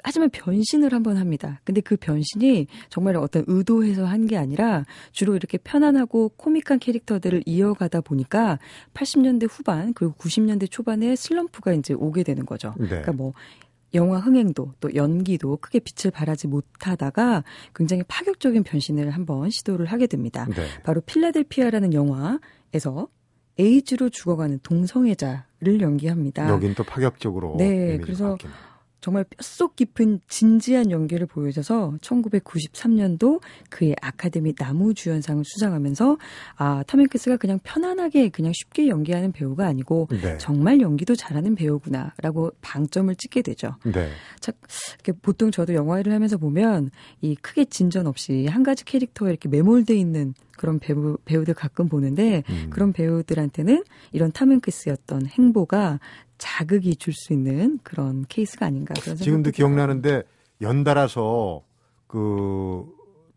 하지만 0.02 0.30
변신을 0.30 0.92
한번 0.92 1.16
합니다. 1.16 1.60
근데 1.64 1.80
그 1.80 1.96
변신이 1.96 2.66
정말 2.88 3.16
어떤 3.16 3.44
의도해서 3.46 4.04
한 4.06 4.22
게 4.26 4.36
아니라 4.36 4.84
주로 5.10 5.34
이렇게 5.34 5.58
편안하고 5.58 6.30
코믹한 6.36 6.78
캐릭터들을 6.78 7.42
이어가다 7.44 8.00
보니까 8.02 8.58
80년대 8.94 9.48
후반 9.50 9.92
그리고 9.94 10.14
90년대 10.14 10.70
초반에 10.70 11.16
슬럼프가 11.16 11.72
이제 11.72 11.92
오게 11.92 12.22
되는 12.22 12.46
거죠. 12.46 12.74
네. 12.78 12.86
그러니까 12.86 13.12
뭐 13.12 13.32
영화 13.94 14.18
흥행도 14.18 14.72
또 14.80 14.94
연기도 14.94 15.58
크게 15.58 15.80
빛을 15.80 16.10
발하지 16.12 16.46
못하다가 16.46 17.44
굉장히 17.74 18.04
파격적인 18.08 18.62
변신을 18.62 19.10
한번 19.10 19.50
시도를 19.50 19.86
하게 19.86 20.06
됩니다. 20.06 20.46
네. 20.54 20.66
바로 20.82 21.00
필라델피아라는 21.02 21.92
영화에서 21.92 23.08
에이즈로 23.58 24.08
죽어가는 24.08 24.60
동성애자를 24.62 25.80
연기합니다. 25.80 26.48
여긴 26.48 26.74
또 26.74 26.84
파격적으로 26.84 27.56
네, 27.58 27.98
그래서 27.98 28.30
바뀌네요. 28.30 28.71
정말 29.02 29.24
뼛속 29.24 29.74
깊은 29.74 30.20
진지한 30.28 30.92
연기를 30.92 31.26
보여줘서 31.26 31.92
1993년도 32.00 33.40
그의 33.68 33.96
아카데미 34.00 34.54
나무주연상을 34.56 35.42
수상하면서 35.44 36.18
아, 36.56 36.84
톰 36.86 37.00
행크스가 37.00 37.36
그냥 37.36 37.58
편안하게 37.64 38.28
그냥 38.28 38.52
쉽게 38.54 38.86
연기하는 38.86 39.32
배우가 39.32 39.66
아니고 39.66 40.06
네. 40.22 40.38
정말 40.38 40.80
연기도 40.80 41.16
잘하는 41.16 41.56
배우구나라고 41.56 42.52
방점을 42.60 43.12
찍게 43.16 43.42
되죠. 43.42 43.74
네. 43.84 44.08
자, 44.38 44.52
보통 45.20 45.50
저도 45.50 45.74
영화를 45.74 46.12
하면서 46.12 46.38
보면 46.38 46.92
이 47.20 47.34
크게 47.34 47.64
진전 47.64 48.06
없이 48.06 48.46
한 48.46 48.62
가지 48.62 48.84
캐릭터에 48.84 49.30
이렇게 49.30 49.48
매몰돼 49.48 49.96
있는 49.96 50.32
그런 50.56 50.78
배우, 50.78 51.16
배우들 51.24 51.54
가끔 51.54 51.88
보는데 51.88 52.44
음. 52.48 52.68
그런 52.70 52.92
배우들한테는 52.92 53.82
이런 54.12 54.30
탐 54.30 54.52
행크스였던 54.52 55.26
행보가 55.26 55.98
자극이 56.42 56.96
줄 56.96 57.14
수 57.14 57.32
있는 57.32 57.78
그런 57.84 58.24
케이스가 58.28 58.66
아닌가 58.66 58.94
그런 59.00 59.16
지금도. 59.16 59.52
기억나는데 59.52 60.24
연달아서 60.60 61.62
그 62.08 62.84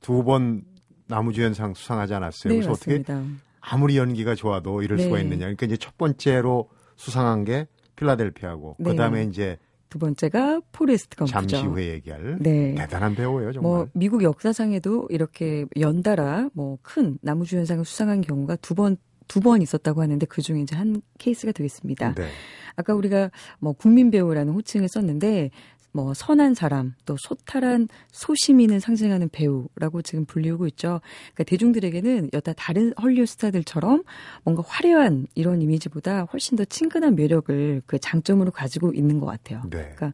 두 0.02 0.24
번 0.24 0.64
남우주연상 1.08 1.74
수상하지 1.76 2.14
않았어요. 2.16 2.52
네, 2.54 2.60
그래서 2.60 2.72
어떻게 2.72 3.00
맞습니다. 3.00 3.24
아무리 3.60 3.98
연기가 3.98 4.34
좋아도 4.36 4.82
이럴 4.82 4.98
수가 5.00 5.16
네. 5.18 5.22
있느냐. 5.24 5.40
그러니까 5.42 5.66
이제 5.68 5.78
첫 5.78 5.98
번째로 5.98 6.70
수상한 6.96 7.44
게 7.44 7.68
필라델피아고 7.96 8.76
네. 8.80 8.92
그다음에 8.92 9.24
이제 9.24 9.58
두 9.90 9.98
번째가 10.00 10.62
포레스트 10.72 11.16
검프죠. 11.16 11.48
잠시 11.48 11.56
후에 11.66 11.90
얘기할 11.90 12.38
네. 12.40 12.76
대단한 12.76 13.14
배우예요, 13.16 13.52
정말. 13.54 13.72
뭐 13.72 13.88
미국 13.94 14.24
역사상에도 14.24 15.08
이렇게 15.10 15.66
연달아 15.80 16.50
뭐 16.54 16.78
큰 16.84 17.18
남우주연상을 17.22 17.84
수상한 17.86 18.22
경우가 18.22 18.56
두 18.58 18.74
번 18.76 18.98
두번 19.28 19.64
있었다고 19.64 20.04
하는데 20.04 20.24
그 20.28 20.44
중에 20.44 20.62
이제 20.62 20.76
한 20.76 21.02
케이스가 21.18 21.52
되겠습니다. 21.52 22.14
네. 22.14 22.28
아까 22.76 22.94
우리가 22.94 23.32
뭐 23.60 23.74
국민 23.74 24.12
배우라는 24.12 24.54
호칭을 24.54 24.88
썼는데 24.88 25.52
뭐 25.92 26.14
선한 26.14 26.56
사람 26.56 26.94
또 27.06 27.16
소탈한 27.18 27.88
소시민을 28.12 28.82
상징하는 28.82 29.30
배우라고 29.30 30.02
지금 30.02 30.26
불리우고 30.26 30.68
있죠. 30.68 31.00
그러니까 31.34 31.46
대중들에게는 31.46 32.32
여타 32.34 32.52
다른 32.52 32.94
헐리우드 33.02 33.32
스타들처럼 33.32 34.04
뭔가 34.44 34.62
화려한 34.68 35.28
이런 35.36 35.62
이미지보다 35.62 36.24
훨씬 36.24 36.58
더 36.58 36.66
친근한 36.66 37.16
매력을 37.16 37.82
그 37.86 37.98
장점으로 37.98 38.52
가지고 38.52 38.92
있는 38.94 39.22
것 39.22 39.26
같아요. 39.26 39.62
네. 39.64 39.94
그러니까 39.96 40.14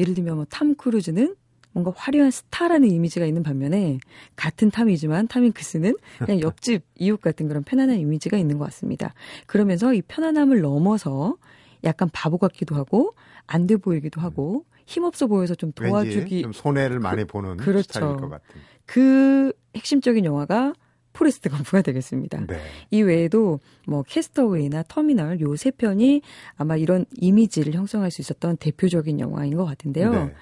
예를 0.00 0.14
들면 0.14 0.34
뭐 0.34 0.44
탐 0.50 0.74
크루즈는 0.74 1.36
뭔가 1.70 1.92
화려한 1.94 2.30
스타라는 2.32 2.90
이미지가 2.90 3.26
있는 3.26 3.42
반면에 3.44 3.98
같은 4.36 4.70
탐이지만 4.70 5.28
탐 5.28 5.39
행크스는 5.39 5.96
그냥 6.18 6.40
옆집 6.40 6.82
이웃 6.96 7.20
같은 7.20 7.46
그런 7.48 7.62
편안한 7.62 7.98
이미지가 7.98 8.36
있는 8.36 8.58
것 8.58 8.64
같습니다. 8.66 9.12
그러면서 9.46 9.92
이 9.94 10.02
편안함을 10.02 10.60
넘어서 10.60 11.36
약간 11.84 12.08
바보 12.12 12.38
같기도 12.38 12.74
하고 12.74 13.14
안 13.46 13.66
돼 13.66 13.76
보이기도 13.76 14.20
하고 14.20 14.64
힘없어 14.86 15.26
보여서 15.26 15.54
좀 15.54 15.72
도와주기 15.72 16.42
좀 16.42 16.52
손해를 16.52 16.98
많이 17.00 17.24
보는 17.24 17.56
그렇죠. 17.58 17.82
스타일일 17.92 18.16
것 18.16 18.28
같은. 18.28 18.60
그 18.86 19.52
핵심적인 19.76 20.24
영화가 20.24 20.74
포레스트 21.14 21.48
검프가 21.48 21.82
되겠습니다. 21.82 22.44
네. 22.46 22.60
이 22.90 23.00
외에도 23.02 23.60
뭐 23.86 24.02
캐스트 24.02 24.47
어웨이나 24.47 24.82
터미널 24.88 25.40
요 25.40 25.54
세 25.56 25.70
편이 25.70 26.22
아마 26.56 26.76
이런 26.76 27.06
이미지를 27.12 27.72
형성할 27.74 28.10
수 28.10 28.20
있었던 28.20 28.56
대표적인 28.56 29.20
영화인 29.20 29.56
것 29.56 29.64
같은데요. 29.64 30.10
네. 30.10 30.34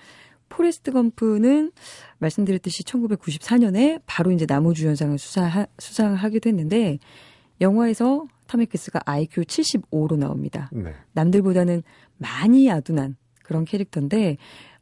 포레스트 0.48 0.90
검프는 0.92 1.72
말씀드렸듯이 2.18 2.82
1994년에 2.84 4.00
바로 4.06 4.32
이제 4.32 4.44
남우주연상을 4.48 5.18
수사, 5.18 5.66
수상하기도 5.78 6.48
했는데 6.48 6.98
영화에서 7.60 8.26
톰 8.46 8.60
행크스가 8.60 9.00
IQ 9.06 9.44
75로 9.44 10.16
나옵니다. 10.16 10.68
네. 10.72 10.92
남들보다는 11.12 11.82
많이 12.18 12.70
아둔한 12.70 13.16
그런 13.42 13.64
캐릭터인데 13.64 14.36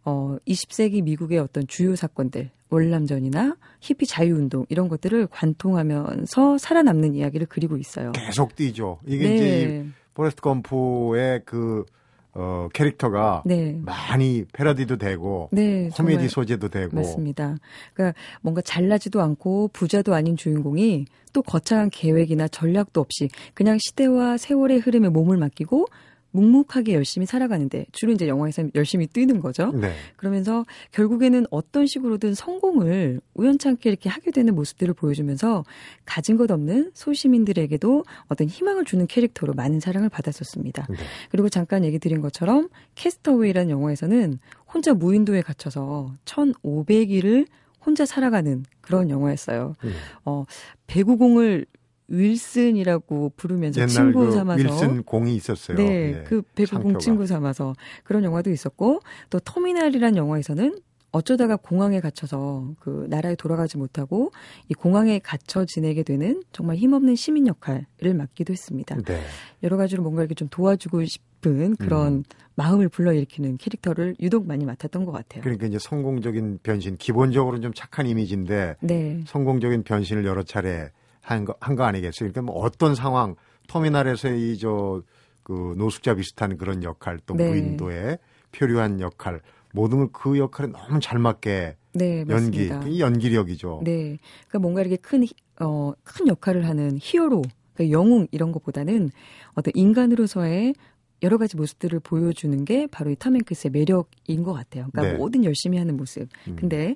어 0.04 0.37
20세기 0.46 1.02
미국의 1.02 1.38
어떤 1.38 1.66
주요 1.66 1.94
사건들 1.94 2.50
월남전이나 2.70 3.56
히피 3.80 4.06
자유운동 4.06 4.64
이런 4.68 4.88
것들을 4.88 5.26
관통하면서 5.26 6.59
살아남는 6.59 7.14
이야기를 7.14 7.46
그리고 7.48 7.76
있어요. 7.76 8.12
계속 8.12 8.54
뛰죠. 8.54 8.98
이게 9.06 9.35
이제 9.35 9.62
이 9.62 9.66
네. 9.66 9.87
포레스트 10.14 10.40
검프의 10.40 11.42
그 11.44 11.85
어, 12.34 12.68
캐릭터가 12.72 13.42
네. 13.44 13.78
많이 13.82 14.44
패러디도 14.52 14.98
되고 14.98 15.48
네, 15.52 15.88
코미디 15.88 16.28
소재도 16.28 16.68
되고 16.68 16.96
맞습니다. 16.96 17.56
그러니까 17.94 18.18
뭔가 18.40 18.60
잘나지도 18.60 19.20
않고 19.20 19.70
부자도 19.72 20.14
아닌 20.14 20.36
주인공이 20.36 21.06
또 21.32 21.42
거창한 21.42 21.90
계획이나 21.90 22.48
전략도 22.48 23.00
없이 23.00 23.28
그냥 23.54 23.78
시대와 23.80 24.36
세월의 24.36 24.78
흐름에 24.78 25.08
몸을 25.08 25.36
맡기고 25.36 25.86
묵묵하게 26.32 26.94
열심히 26.94 27.26
살아가는데 27.26 27.86
주로 27.92 28.12
이제 28.12 28.28
영화에서 28.28 28.64
열심히 28.74 29.06
뛰는 29.06 29.40
거죠. 29.40 29.72
네. 29.72 29.92
그러면서 30.16 30.64
결국에는 30.92 31.46
어떤 31.50 31.86
식으로든 31.86 32.34
성공을 32.34 33.20
우연찮게 33.34 33.88
이렇게 33.88 34.08
하게 34.08 34.30
되는 34.30 34.54
모습들을 34.54 34.94
보여주면서 34.94 35.64
가진 36.04 36.36
것 36.36 36.50
없는 36.50 36.92
소시민들에게도 36.94 38.04
어떤 38.28 38.48
희망을 38.48 38.84
주는 38.84 39.06
캐릭터로 39.06 39.54
많은 39.54 39.80
사랑을 39.80 40.08
받았었습니다. 40.08 40.86
네. 40.88 40.96
그리고 41.30 41.48
잠깐 41.48 41.84
얘기 41.84 41.98
드린 41.98 42.20
것처럼 42.20 42.68
캐스터웨이라는 42.94 43.70
영화에서는 43.70 44.38
혼자 44.72 44.94
무인도에 44.94 45.42
갇혀서 45.42 46.14
1500일을 46.24 47.46
혼자 47.84 48.04
살아가는 48.04 48.64
그런 48.80 49.10
영화였어요. 49.10 49.74
네. 49.82 49.90
어, 50.24 50.44
배구공을 50.86 51.66
윌슨이라고 52.10 53.32
부르면서 53.36 53.86
친구 53.86 54.26
그 54.26 54.32
삼아서 54.32 54.62
윌슨 54.62 55.02
공이 55.04 55.34
있었어요. 55.36 55.76
네, 55.76 55.84
예, 55.84 56.24
그 56.24 56.42
배구공 56.54 56.82
상표가. 56.82 56.98
친구 56.98 57.26
삼아서 57.26 57.74
그런 58.04 58.24
영화도 58.24 58.50
있었고 58.50 59.00
또 59.30 59.40
터미널이라는 59.40 60.16
영화에서는 60.16 60.78
어쩌다가 61.12 61.56
공항에 61.56 62.00
갇혀서 62.00 62.74
그 62.78 63.06
나라에 63.08 63.34
돌아가지 63.34 63.78
못하고 63.78 64.30
이 64.68 64.74
공항에 64.74 65.18
갇혀 65.18 65.64
지내게 65.64 66.02
되는 66.02 66.42
정말 66.52 66.76
힘없는 66.76 67.16
시민 67.16 67.46
역할을 67.46 68.14
맡기도 68.14 68.52
했습니다. 68.52 68.96
네. 69.04 69.20
여러 69.62 69.76
가지로 69.76 70.02
뭔가 70.02 70.22
이렇게 70.22 70.34
좀 70.34 70.48
도와주고 70.48 71.04
싶은 71.04 71.76
그런 71.76 72.12
음. 72.12 72.22
마음을 72.54 72.88
불러일으키는 72.88 73.56
캐릭터를 73.56 74.14
유독 74.20 74.46
많이 74.46 74.64
맡았던 74.64 75.04
것 75.04 75.12
같아요. 75.12 75.42
그러니까 75.42 75.66
이제 75.66 75.78
성공적인 75.80 76.60
변신, 76.62 76.96
기본적으로는 76.96 77.62
좀 77.62 77.72
착한 77.74 78.06
이미지인데 78.06 78.76
네, 78.80 79.22
성공적인 79.26 79.82
변신을 79.82 80.24
여러 80.24 80.42
차례 80.42 80.90
한 81.20 81.44
거, 81.44 81.54
한 81.61 81.76
거 81.76 81.85
아니겠어요? 81.85 82.30
그러니까 82.30 82.42
뭐 82.42 82.62
어떤 82.64 82.94
상황, 82.94 83.35
터미널에서의 83.68 84.59
저, 84.59 85.02
그 85.42 85.74
노숙자 85.76 86.14
비슷한 86.14 86.56
그런 86.56 86.83
역할, 86.83 87.18
또 87.26 87.35
네. 87.35 87.48
무인도에 87.48 88.18
표류한 88.52 89.00
역할, 89.00 89.40
모든 89.72 89.98
걸 89.98 90.09
그 90.12 90.38
역할에 90.38 90.68
너무 90.72 91.00
잘 91.00 91.18
맞게 91.18 91.76
네 91.92 92.24
연기. 92.28 92.70
이 92.88 93.00
연기력이죠. 93.00 93.80
네, 93.85 94.18
그러니까 94.48 94.59
뭔가 94.61 94.80
이렇게 94.80 94.96
큰, 94.96 95.24
히- 95.24 95.30
어, 95.61 95.92
큰 96.04 96.26
역할을 96.28 96.66
하는 96.66 96.98
히어로, 97.00 97.42
그러니까 97.74 97.92
영웅 97.96 98.26
이런 98.30 98.52
것보다는 98.52 99.11
어떤 99.54 99.72
인간으로서의 99.74 100.74
여러 101.22 101.37
가지 101.37 101.56
모습들을 101.56 102.00
보여주는 102.00 102.64
게 102.64 102.87
바로 102.87 103.11
이 103.11 103.16
탐 103.16 103.27
행크스의 103.27 103.70
매력인 103.72 104.42
것 104.42 104.52
같아요. 104.54 104.87
그러니까 104.90 105.12
네. 105.12 105.18
모든 105.18 105.44
열심히 105.44 105.76
하는 105.78 105.96
모습. 105.96 106.28
음. 106.48 106.56
근데 106.56 106.94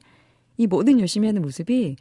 이 0.56 0.66
모든 0.66 0.98
열심히 1.00 1.26
하는 1.26 1.42
모습이 1.42 1.96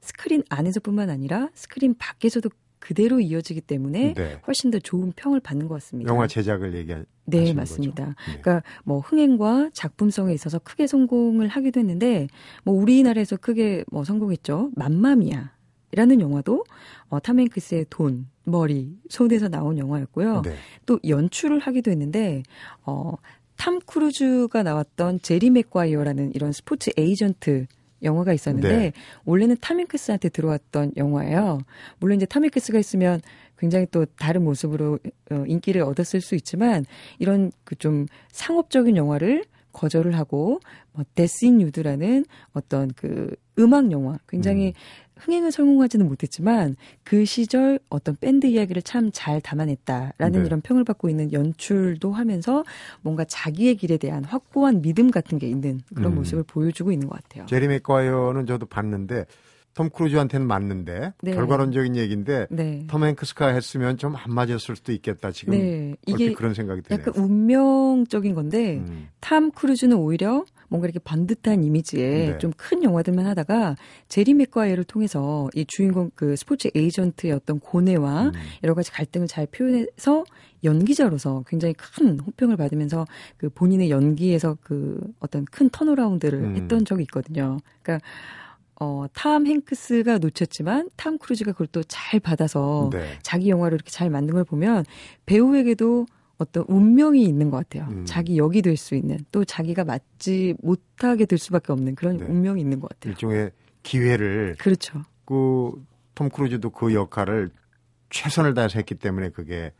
스크린 0.00 0.42
안에서뿐만 0.48 1.10
아니라 1.10 1.50
스크린 1.54 1.94
밖에서도 1.98 2.48
그대로 2.78 3.20
이어지기 3.20 3.60
때문에 3.60 4.14
네. 4.14 4.40
훨씬 4.46 4.70
더 4.70 4.78
좋은 4.78 5.12
평을 5.14 5.40
받는 5.40 5.68
것 5.68 5.74
같습니다. 5.74 6.10
영화 6.10 6.26
제작을 6.26 6.74
얘기하시는 6.74 7.06
네. 7.26 7.52
맞습니다. 7.52 8.06
네. 8.06 8.14
그러니까 8.40 8.62
뭐 8.84 9.00
흥행과 9.00 9.70
작품성에 9.74 10.32
있어서 10.32 10.58
크게 10.58 10.86
성공을 10.86 11.46
하기도 11.48 11.78
했는데 11.78 12.26
뭐 12.64 12.74
우리나라에서 12.74 13.36
크게 13.36 13.84
뭐 13.90 14.02
성공했죠. 14.02 14.70
맘마미아 14.74 15.52
라는 15.92 16.20
영화도 16.20 16.64
어, 17.08 17.20
탐 17.20 17.40
행크스의 17.40 17.86
돈, 17.90 18.28
머리, 18.44 18.96
손에서 19.08 19.48
나온 19.48 19.76
영화였고요. 19.76 20.42
네. 20.42 20.54
또 20.86 20.98
연출을 21.06 21.58
하기도 21.58 21.90
했는데 21.90 22.42
어, 22.84 23.14
탐 23.56 23.78
크루즈가 23.80 24.62
나왔던 24.62 25.20
제리 25.20 25.50
맥과이어라는 25.50 26.34
이런 26.34 26.52
스포츠 26.52 26.90
에이전트 26.96 27.66
영화가 28.02 28.32
있었는데 28.32 28.68
네. 28.68 28.92
원래는 29.24 29.56
탐 29.60 29.80
행크스한테 29.80 30.28
들어왔던 30.28 30.92
영화예요. 30.96 31.58
물론 31.98 32.16
이제 32.16 32.26
탐 32.26 32.44
행크스가 32.44 32.78
있으면 32.78 33.20
굉장히 33.58 33.86
또 33.90 34.06
다른 34.18 34.44
모습으로 34.44 34.98
어, 35.30 35.44
인기를 35.46 35.82
얻었을 35.82 36.20
수 36.20 36.34
있지만 36.36 36.84
이런 37.18 37.50
그 37.64 37.74
좀 37.80 38.06
상업적인 38.30 38.96
영화를 38.96 39.44
거절을 39.72 40.16
하고 40.16 40.60
뭐 40.92 41.04
That 41.14 41.44
Thing 41.46 41.60
You 41.60 41.78
Do라는 41.78 42.24
어떤 42.52 42.90
그 42.94 43.34
음악 43.58 43.90
영화 43.90 44.18
굉장히 44.28 44.74
흥행을 45.20 45.52
성공하지는 45.52 46.06
못했지만 46.08 46.76
그 47.04 47.24
시절 47.24 47.78
어떤 47.88 48.16
밴드 48.20 48.46
이야기를 48.46 48.82
참 48.82 49.10
잘 49.12 49.40
담아냈다라는 49.40 50.40
네. 50.40 50.46
이런 50.46 50.60
평을 50.60 50.84
받고 50.84 51.08
있는 51.08 51.32
연출도 51.32 52.12
하면서 52.12 52.64
뭔가 53.02 53.24
자기의 53.24 53.74
길에 53.76 53.96
대한 53.96 54.24
확고한 54.24 54.82
믿음 54.82 55.10
같은 55.10 55.38
게 55.38 55.48
있는 55.48 55.80
그런 55.94 56.12
음. 56.12 56.16
모습을 56.16 56.44
보여주고 56.44 56.92
있는 56.92 57.08
것 57.08 57.22
같아요. 57.22 57.46
제리 57.46 57.66
맥과이어는 57.68 58.46
저도 58.46 58.66
봤는데 58.66 59.26
톰 59.74 59.88
크루즈한테는 59.90 60.46
맞는데 60.46 61.12
네. 61.22 61.32
결과론적인 61.32 61.96
얘기인데 61.96 62.46
네. 62.50 62.84
톰 62.88 63.04
행크스가 63.04 63.48
했으면 63.48 63.96
좀 63.98 64.14
안 64.16 64.34
맞았을 64.34 64.76
수도 64.76 64.92
있겠다. 64.92 65.30
지금 65.32 65.52
네. 65.54 65.94
이게 66.06 66.32
그런 66.32 66.54
생각이 66.54 66.82
드네요. 66.82 67.00
약간 67.00 67.14
운명적인 67.22 68.34
건데 68.34 68.78
음. 68.78 69.08
탐 69.20 69.50
크루즈는 69.50 69.96
오히려 69.96 70.44
뭔가 70.70 70.86
이렇게 70.86 71.00
번듯한 71.00 71.64
이미지에 71.64 72.30
네. 72.30 72.38
좀큰 72.38 72.84
영화들만 72.84 73.26
하다가 73.26 73.76
제리 74.08 74.32
맥과이어를 74.34 74.84
통해서 74.84 75.50
이 75.54 75.66
주인공 75.66 76.10
그 76.14 76.36
스포츠 76.36 76.70
에이전트의 76.74 77.32
어떤 77.32 77.58
고뇌와 77.58 78.26
음. 78.26 78.32
여러 78.62 78.74
가지 78.74 78.90
갈등을 78.92 79.26
잘 79.26 79.46
표현해서 79.46 80.24
연기자로서 80.62 81.44
굉장히 81.46 81.74
큰 81.74 82.20
호평을 82.20 82.56
받으면서 82.56 83.06
그 83.36 83.50
본인의 83.50 83.90
연기에서 83.90 84.56
그 84.62 85.00
어떤 85.18 85.44
큰 85.44 85.68
turnaround를 85.70 86.38
음. 86.38 86.56
했던 86.56 86.84
적이 86.84 87.02
있거든요. 87.02 87.58
그러니까 87.82 88.06
어, 88.78 89.06
탐 89.12 89.46
행크스가 89.46 90.18
놓쳤지만 90.18 90.88
탐 90.96 91.18
크루즈가 91.18 91.52
그걸 91.52 91.66
또 91.66 91.82
잘 91.82 92.20
받아서 92.20 92.90
네. 92.92 93.18
자기 93.22 93.50
영화를 93.50 93.76
이렇게 93.76 93.90
잘 93.90 94.08
만든 94.08 94.34
걸 94.34 94.44
보면 94.44 94.84
배우에게도 95.26 96.06
어떤 96.40 96.64
운명이 96.68 97.22
있는 97.22 97.50
것 97.50 97.58
같아요. 97.58 97.88
음. 97.90 98.04
자기 98.06 98.38
역이 98.38 98.62
될 98.62 98.76
수 98.76 98.94
있는 98.94 99.18
또 99.30 99.44
자기가 99.44 99.84
맞지 99.84 100.54
못하게 100.62 101.26
될 101.26 101.38
수밖에 101.38 101.72
없는 101.72 101.94
그런 101.94 102.16
네. 102.16 102.24
운명이 102.24 102.60
있는 102.60 102.80
것 102.80 102.88
같아요. 102.88 103.12
일종의 103.12 103.50
기회를 103.82 104.56
그렇죠. 104.58 105.02
그 105.24 105.72
톰 106.14 106.28
크루즈도 106.28 106.68
그 106.70 106.92
역할을 106.92 107.50
최선을 108.10 108.52
다해서 108.54 108.78
했기 108.78 108.94
때문에 108.94 109.30
그게 109.30 109.72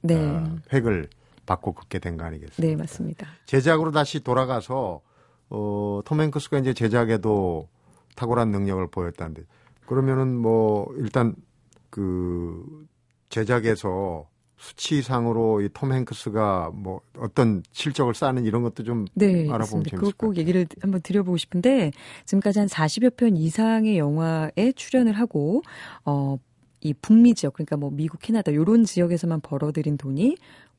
네, 0.00 0.14
어, 0.16 0.56
획을 0.72 1.08
받고 1.44 1.72
긋게 1.72 1.98
된 1.98 2.16
거 2.16 2.24
아니겠습니까? 2.24 2.62
네 2.62 2.74
맞습니다. 2.76 3.26
제작으로 3.46 3.90
다시 3.90 4.20
돌아가서 4.20 5.02
어, 5.50 6.00
톰 6.06 6.20
행크스가 6.22 6.58
이제 6.58 6.72
제작에도 6.72 7.68
탁월한 8.16 8.50
능력을 8.50 8.86
보였다는데 8.90 9.42
그러면은 9.86 10.34
뭐 10.36 10.86
일단 10.96 11.34
그 11.90 12.86
제작에서 13.28 14.26
수치상으로 14.56 15.60
이 15.62 15.68
톰 15.74 15.92
행크스가 15.92 16.70
뭐 16.74 17.00
어떤 17.18 17.62
실적을 17.72 18.14
쌓는 18.14 18.44
이런 18.44 18.62
것도 18.62 18.82
좀 18.84 19.04
네, 19.14 19.42
알아보면. 19.50 19.84
재밌을 19.84 19.90
그거 19.98 20.06
것꼭 20.10 20.30
같아요. 20.30 20.40
얘기를 20.40 20.66
한번 20.80 21.00
드려보고 21.02 21.36
싶은데 21.36 21.90
지금까지 22.24 22.60
한 22.60 22.68
40여 22.68 23.16
편 23.16 23.36
이상의 23.36 23.98
영화에 23.98 24.72
출연을 24.76 25.12
하고 25.14 25.62
어, 26.04 26.36
이 26.80 26.92
북미 26.94 27.34
지역 27.34 27.54
그러니까 27.54 27.76
뭐 27.76 27.90
미국, 27.90 28.20
캐나다 28.20 28.52
요런 28.54 28.84
지역에서만 28.84 29.40
벌어들인 29.40 29.96
돈이 29.96 30.36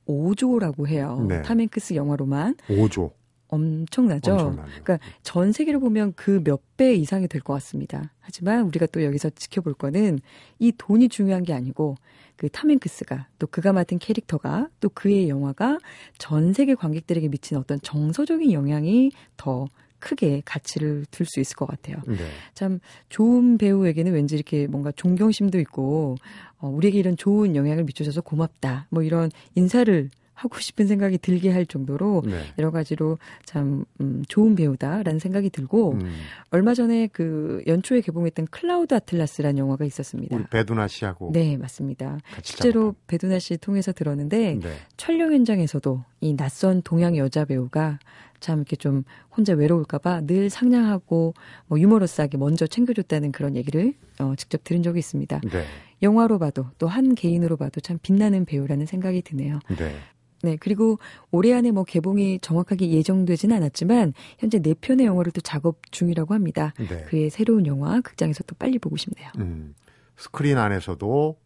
5조라고 0.07 0.87
해요. 0.87 1.25
네. 1.27 1.41
탐행크스 1.41 1.95
영화로만 1.95 2.55
5조 2.67 3.11
엄청나죠. 3.47 4.31
엄청나죠. 4.33 4.69
그러니까 4.83 4.99
전 5.23 5.51
세계로 5.51 5.79
보면 5.79 6.13
그 6.13 6.39
몇 6.43 6.61
배 6.77 6.93
이상이 6.93 7.27
될 7.27 7.41
것 7.41 7.53
같습니다. 7.53 8.11
하지만 8.19 8.61
우리가 8.63 8.85
또 8.87 9.03
여기서 9.03 9.29
지켜볼 9.29 9.75
거는 9.75 10.19
이 10.59 10.71
돈이 10.77 11.07
중요한 11.09 11.43
게 11.43 11.53
아니고 11.53 11.95
그 12.37 12.49
탐행크스가 12.49 13.27
또 13.39 13.47
그가 13.47 13.73
맡은 13.73 13.99
캐릭터가 13.99 14.69
또 14.79 14.89
그의 14.89 15.29
영화가 15.29 15.79
전 16.17 16.53
세계 16.53 16.75
관객들에게 16.75 17.27
미친 17.29 17.57
어떤 17.57 17.79
정서적인 17.81 18.51
영향이 18.51 19.11
더 19.37 19.67
크게 19.99 20.41
가치를 20.45 21.05
둘 21.09 21.25
수 21.25 21.39
있을 21.39 21.55
것 21.55 21.65
같아요. 21.65 21.97
네. 22.05 22.17
참 22.53 22.79
좋은 23.09 23.57
배우에게는 23.57 24.13
왠지 24.13 24.35
이렇게 24.35 24.67
뭔가 24.67 24.91
존경심도 24.91 25.59
있고 25.59 26.15
어, 26.59 26.67
우리에게 26.67 26.99
이런 26.99 27.17
좋은 27.17 27.55
영향을 27.55 27.85
미쳐줘서 27.85 28.21
고맙다. 28.21 28.87
뭐 28.89 29.01
이런 29.01 29.31
인사를 29.55 30.09
하고 30.35 30.59
싶은 30.59 30.85
생각이 30.85 31.17
들게 31.17 31.49
할 31.49 31.65
정도로 31.65 32.21
네. 32.25 32.41
여러 32.59 32.69
가지로 32.69 33.17
참 33.45 33.85
음, 34.01 34.23
좋은 34.27 34.53
배우다라는 34.55 35.17
생각이 35.17 35.49
들고 35.49 35.93
음, 35.93 36.11
얼마 36.51 36.73
전에 36.73 37.07
그 37.07 37.63
연초에 37.65 38.01
개봉했던 38.01 38.47
클라우드 38.51 38.93
아틀라스라는 38.93 39.57
영화가 39.57 39.85
있었습니다. 39.85 40.35
우리 40.35 40.43
배두나 40.51 40.87
씨하고 40.87 41.31
네, 41.33 41.57
맞습니다. 41.57 42.19
실제로 42.43 42.95
배두나 43.07 43.39
씨 43.39 43.57
통해서 43.57 43.91
들었는데. 43.91 44.59
네. 44.61 44.69
촬영 44.97 45.33
현장에서도 45.33 46.03
이 46.21 46.35
낯선 46.35 46.81
동양 46.81 47.15
여자 47.17 47.45
배우가 47.45 47.99
참 48.41 48.59
이렇게 48.59 48.75
좀 48.75 49.03
혼자 49.35 49.53
외로울까봐 49.53 50.21
늘 50.27 50.49
상냥하고 50.49 51.33
뭐 51.67 51.79
유머러스하게 51.79 52.37
먼저 52.37 52.67
챙겨줬다는 52.67 53.31
그런 53.31 53.55
얘기를 53.55 53.93
어, 54.19 54.33
직접 54.35 54.63
들은 54.63 54.83
적이 54.83 54.99
있습니다. 54.99 55.39
네. 55.51 55.65
영화로 56.01 56.39
봐도 56.39 56.65
또 56.77 56.87
한 56.87 57.15
개인으로 57.15 57.55
봐도 57.57 57.79
참 57.79 57.97
빛나는 58.01 58.45
배우라는 58.45 58.85
생각이 58.85 59.21
드네요. 59.21 59.59
네. 59.77 59.95
네, 60.45 60.57
그리고 60.59 60.99
올해 61.31 61.53
안에 61.53 61.71
뭐 61.71 61.83
개봉이 61.83 62.39
정확하게 62.39 62.89
예정되지는 62.91 63.55
않았지만 63.55 64.13
현재 64.37 64.59
네 64.59 64.75
편의 64.75 65.07
영화를 65.07 65.31
또 65.31 65.41
작업 65.41 65.91
중이라고 65.91 66.33
합니다. 66.35 66.73
네. 66.77 67.03
그의 67.07 67.31
새로운 67.31 67.65
영화 67.65 67.99
극장에서 67.99 68.43
또 68.45 68.55
빨리 68.55 68.77
보고 68.77 68.95
싶네요. 68.95 69.29
음, 69.39 69.73
스크린 70.15 70.59
안에서도 70.59 71.37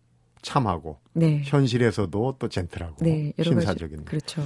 참하고 0.41 0.99
네. 1.13 1.41
현실에서도 1.45 2.35
또 2.37 2.49
젠틀하고 2.49 3.03
네, 3.03 3.33
신사적인 3.41 4.03
그렇죠. 4.05 4.43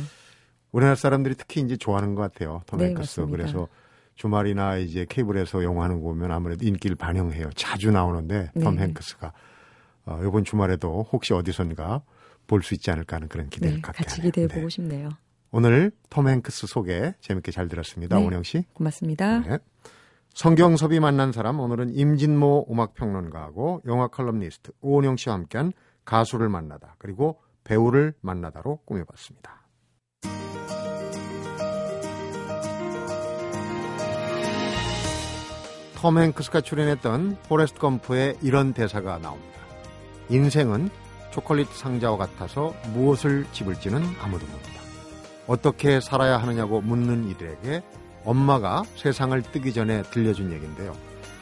우리나라 0.71 0.95
사람들이 0.95 1.35
특히 1.35 1.61
이제 1.61 1.75
좋아하는 1.75 2.13
것 2.15 2.21
같아요. 2.21 2.61
톰 2.67 2.79
네. 2.79 2.93
그래서 2.93 3.67
주말이나 4.15 4.77
이제 4.77 5.05
케이블에서 5.09 5.63
영화하는 5.63 5.97
거 5.97 6.09
보면 6.09 6.31
아무래도 6.31 6.65
인기를 6.65 6.95
반영해요. 6.95 7.49
자주 7.55 7.91
나오는데 7.91 8.51
톰 8.61 8.75
네. 8.75 8.83
행크스가 8.83 9.33
어, 10.05 10.19
이번 10.25 10.43
주말에도 10.43 11.07
혹시 11.11 11.33
어디선가 11.33 12.01
볼 12.53 12.61
수 12.61 12.75
있지 12.75 12.91
않을까 12.91 13.15
하는 13.15 13.27
그런 13.27 13.49
기대를 13.49 13.77
네, 13.77 13.81
갖게 13.81 14.03
같이. 14.03 14.21
기대해 14.21 14.47
네. 14.47 14.53
보고 14.55 14.69
싶네요. 14.69 15.09
오늘 15.51 15.91
톰 16.11 16.27
행크스 16.27 16.67
소개 16.67 17.13
재밌게 17.19 17.51
잘 17.51 17.67
들었습니다. 17.67 18.17
네. 18.17 18.23
원영 18.23 18.43
씨. 18.43 18.63
고맙습니다. 18.73 19.39
네. 19.39 19.57
성경섭이 20.35 20.99
만난 20.99 21.31
사람 21.31 21.59
오늘은 21.59 21.95
임진모 21.95 22.67
음악평론가하고 22.71 23.81
영화 23.87 24.07
컬럼니스트 24.07 24.71
오은영 24.81 25.17
씨와 25.17 25.35
함께한 25.35 25.73
가수를 26.05 26.47
만나다 26.49 26.95
그리고 26.99 27.39
배우를 27.63 28.13
만나다로 28.21 28.81
꾸며봤습니다. 28.85 29.61
톰 35.95 36.17
행크스가 36.19 36.61
출연했던 36.61 37.37
포레스트 37.47 37.79
검프에 37.79 38.35
이런 38.41 38.73
대사가 38.73 39.17
나옵니다. 39.19 39.53
인생은 40.29 40.89
초콜릿 41.33 41.67
상자와 41.69 42.17
같아서 42.17 42.75
무엇을 42.93 43.47
집을지는 43.51 43.97
아무도 44.21 44.45
모른다. 44.45 44.69
어떻게 45.47 45.99
살아야 45.99 46.37
하느냐고 46.37 46.79
묻는 46.79 47.27
이들에게 47.29 47.81
엄마가 48.23 48.83
세상을 48.95 49.41
뜨기 49.51 49.73
전에 49.73 50.03
들려준 50.03 50.53
얘기인데요. 50.53 50.95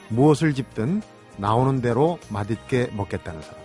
무엇을 0.07 0.53
집든 0.53 1.01
나오는 1.37 1.81
대로 1.81 2.19
맛있게 2.29 2.89
먹겠다는 2.93 3.41
사람. 3.41 3.61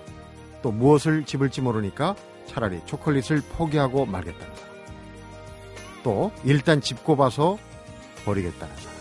또 0.62 0.72
무엇을 0.72 1.24
집을지 1.24 1.60
모르니까 1.60 2.16
차라리 2.46 2.80
초콜릿을 2.86 3.42
포기하고 3.52 4.04
말겠다는 4.06 4.54
사람. 4.56 4.74
또 6.02 6.32
일단 6.44 6.80
집고 6.80 7.16
봐서 7.16 7.56
버리겠다는 8.24 8.74
사람. 8.76 8.96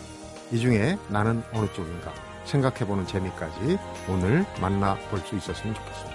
이 0.51 0.59
중에 0.59 0.97
나는 1.09 1.43
어느 1.53 1.65
쪽인가 1.73 2.13
생각해보는 2.45 3.07
재미까지 3.07 3.79
오늘 4.07 4.45
만나볼 4.61 5.19
수 5.19 5.35
있었으면 5.35 5.73
좋겠습니다. 5.73 6.14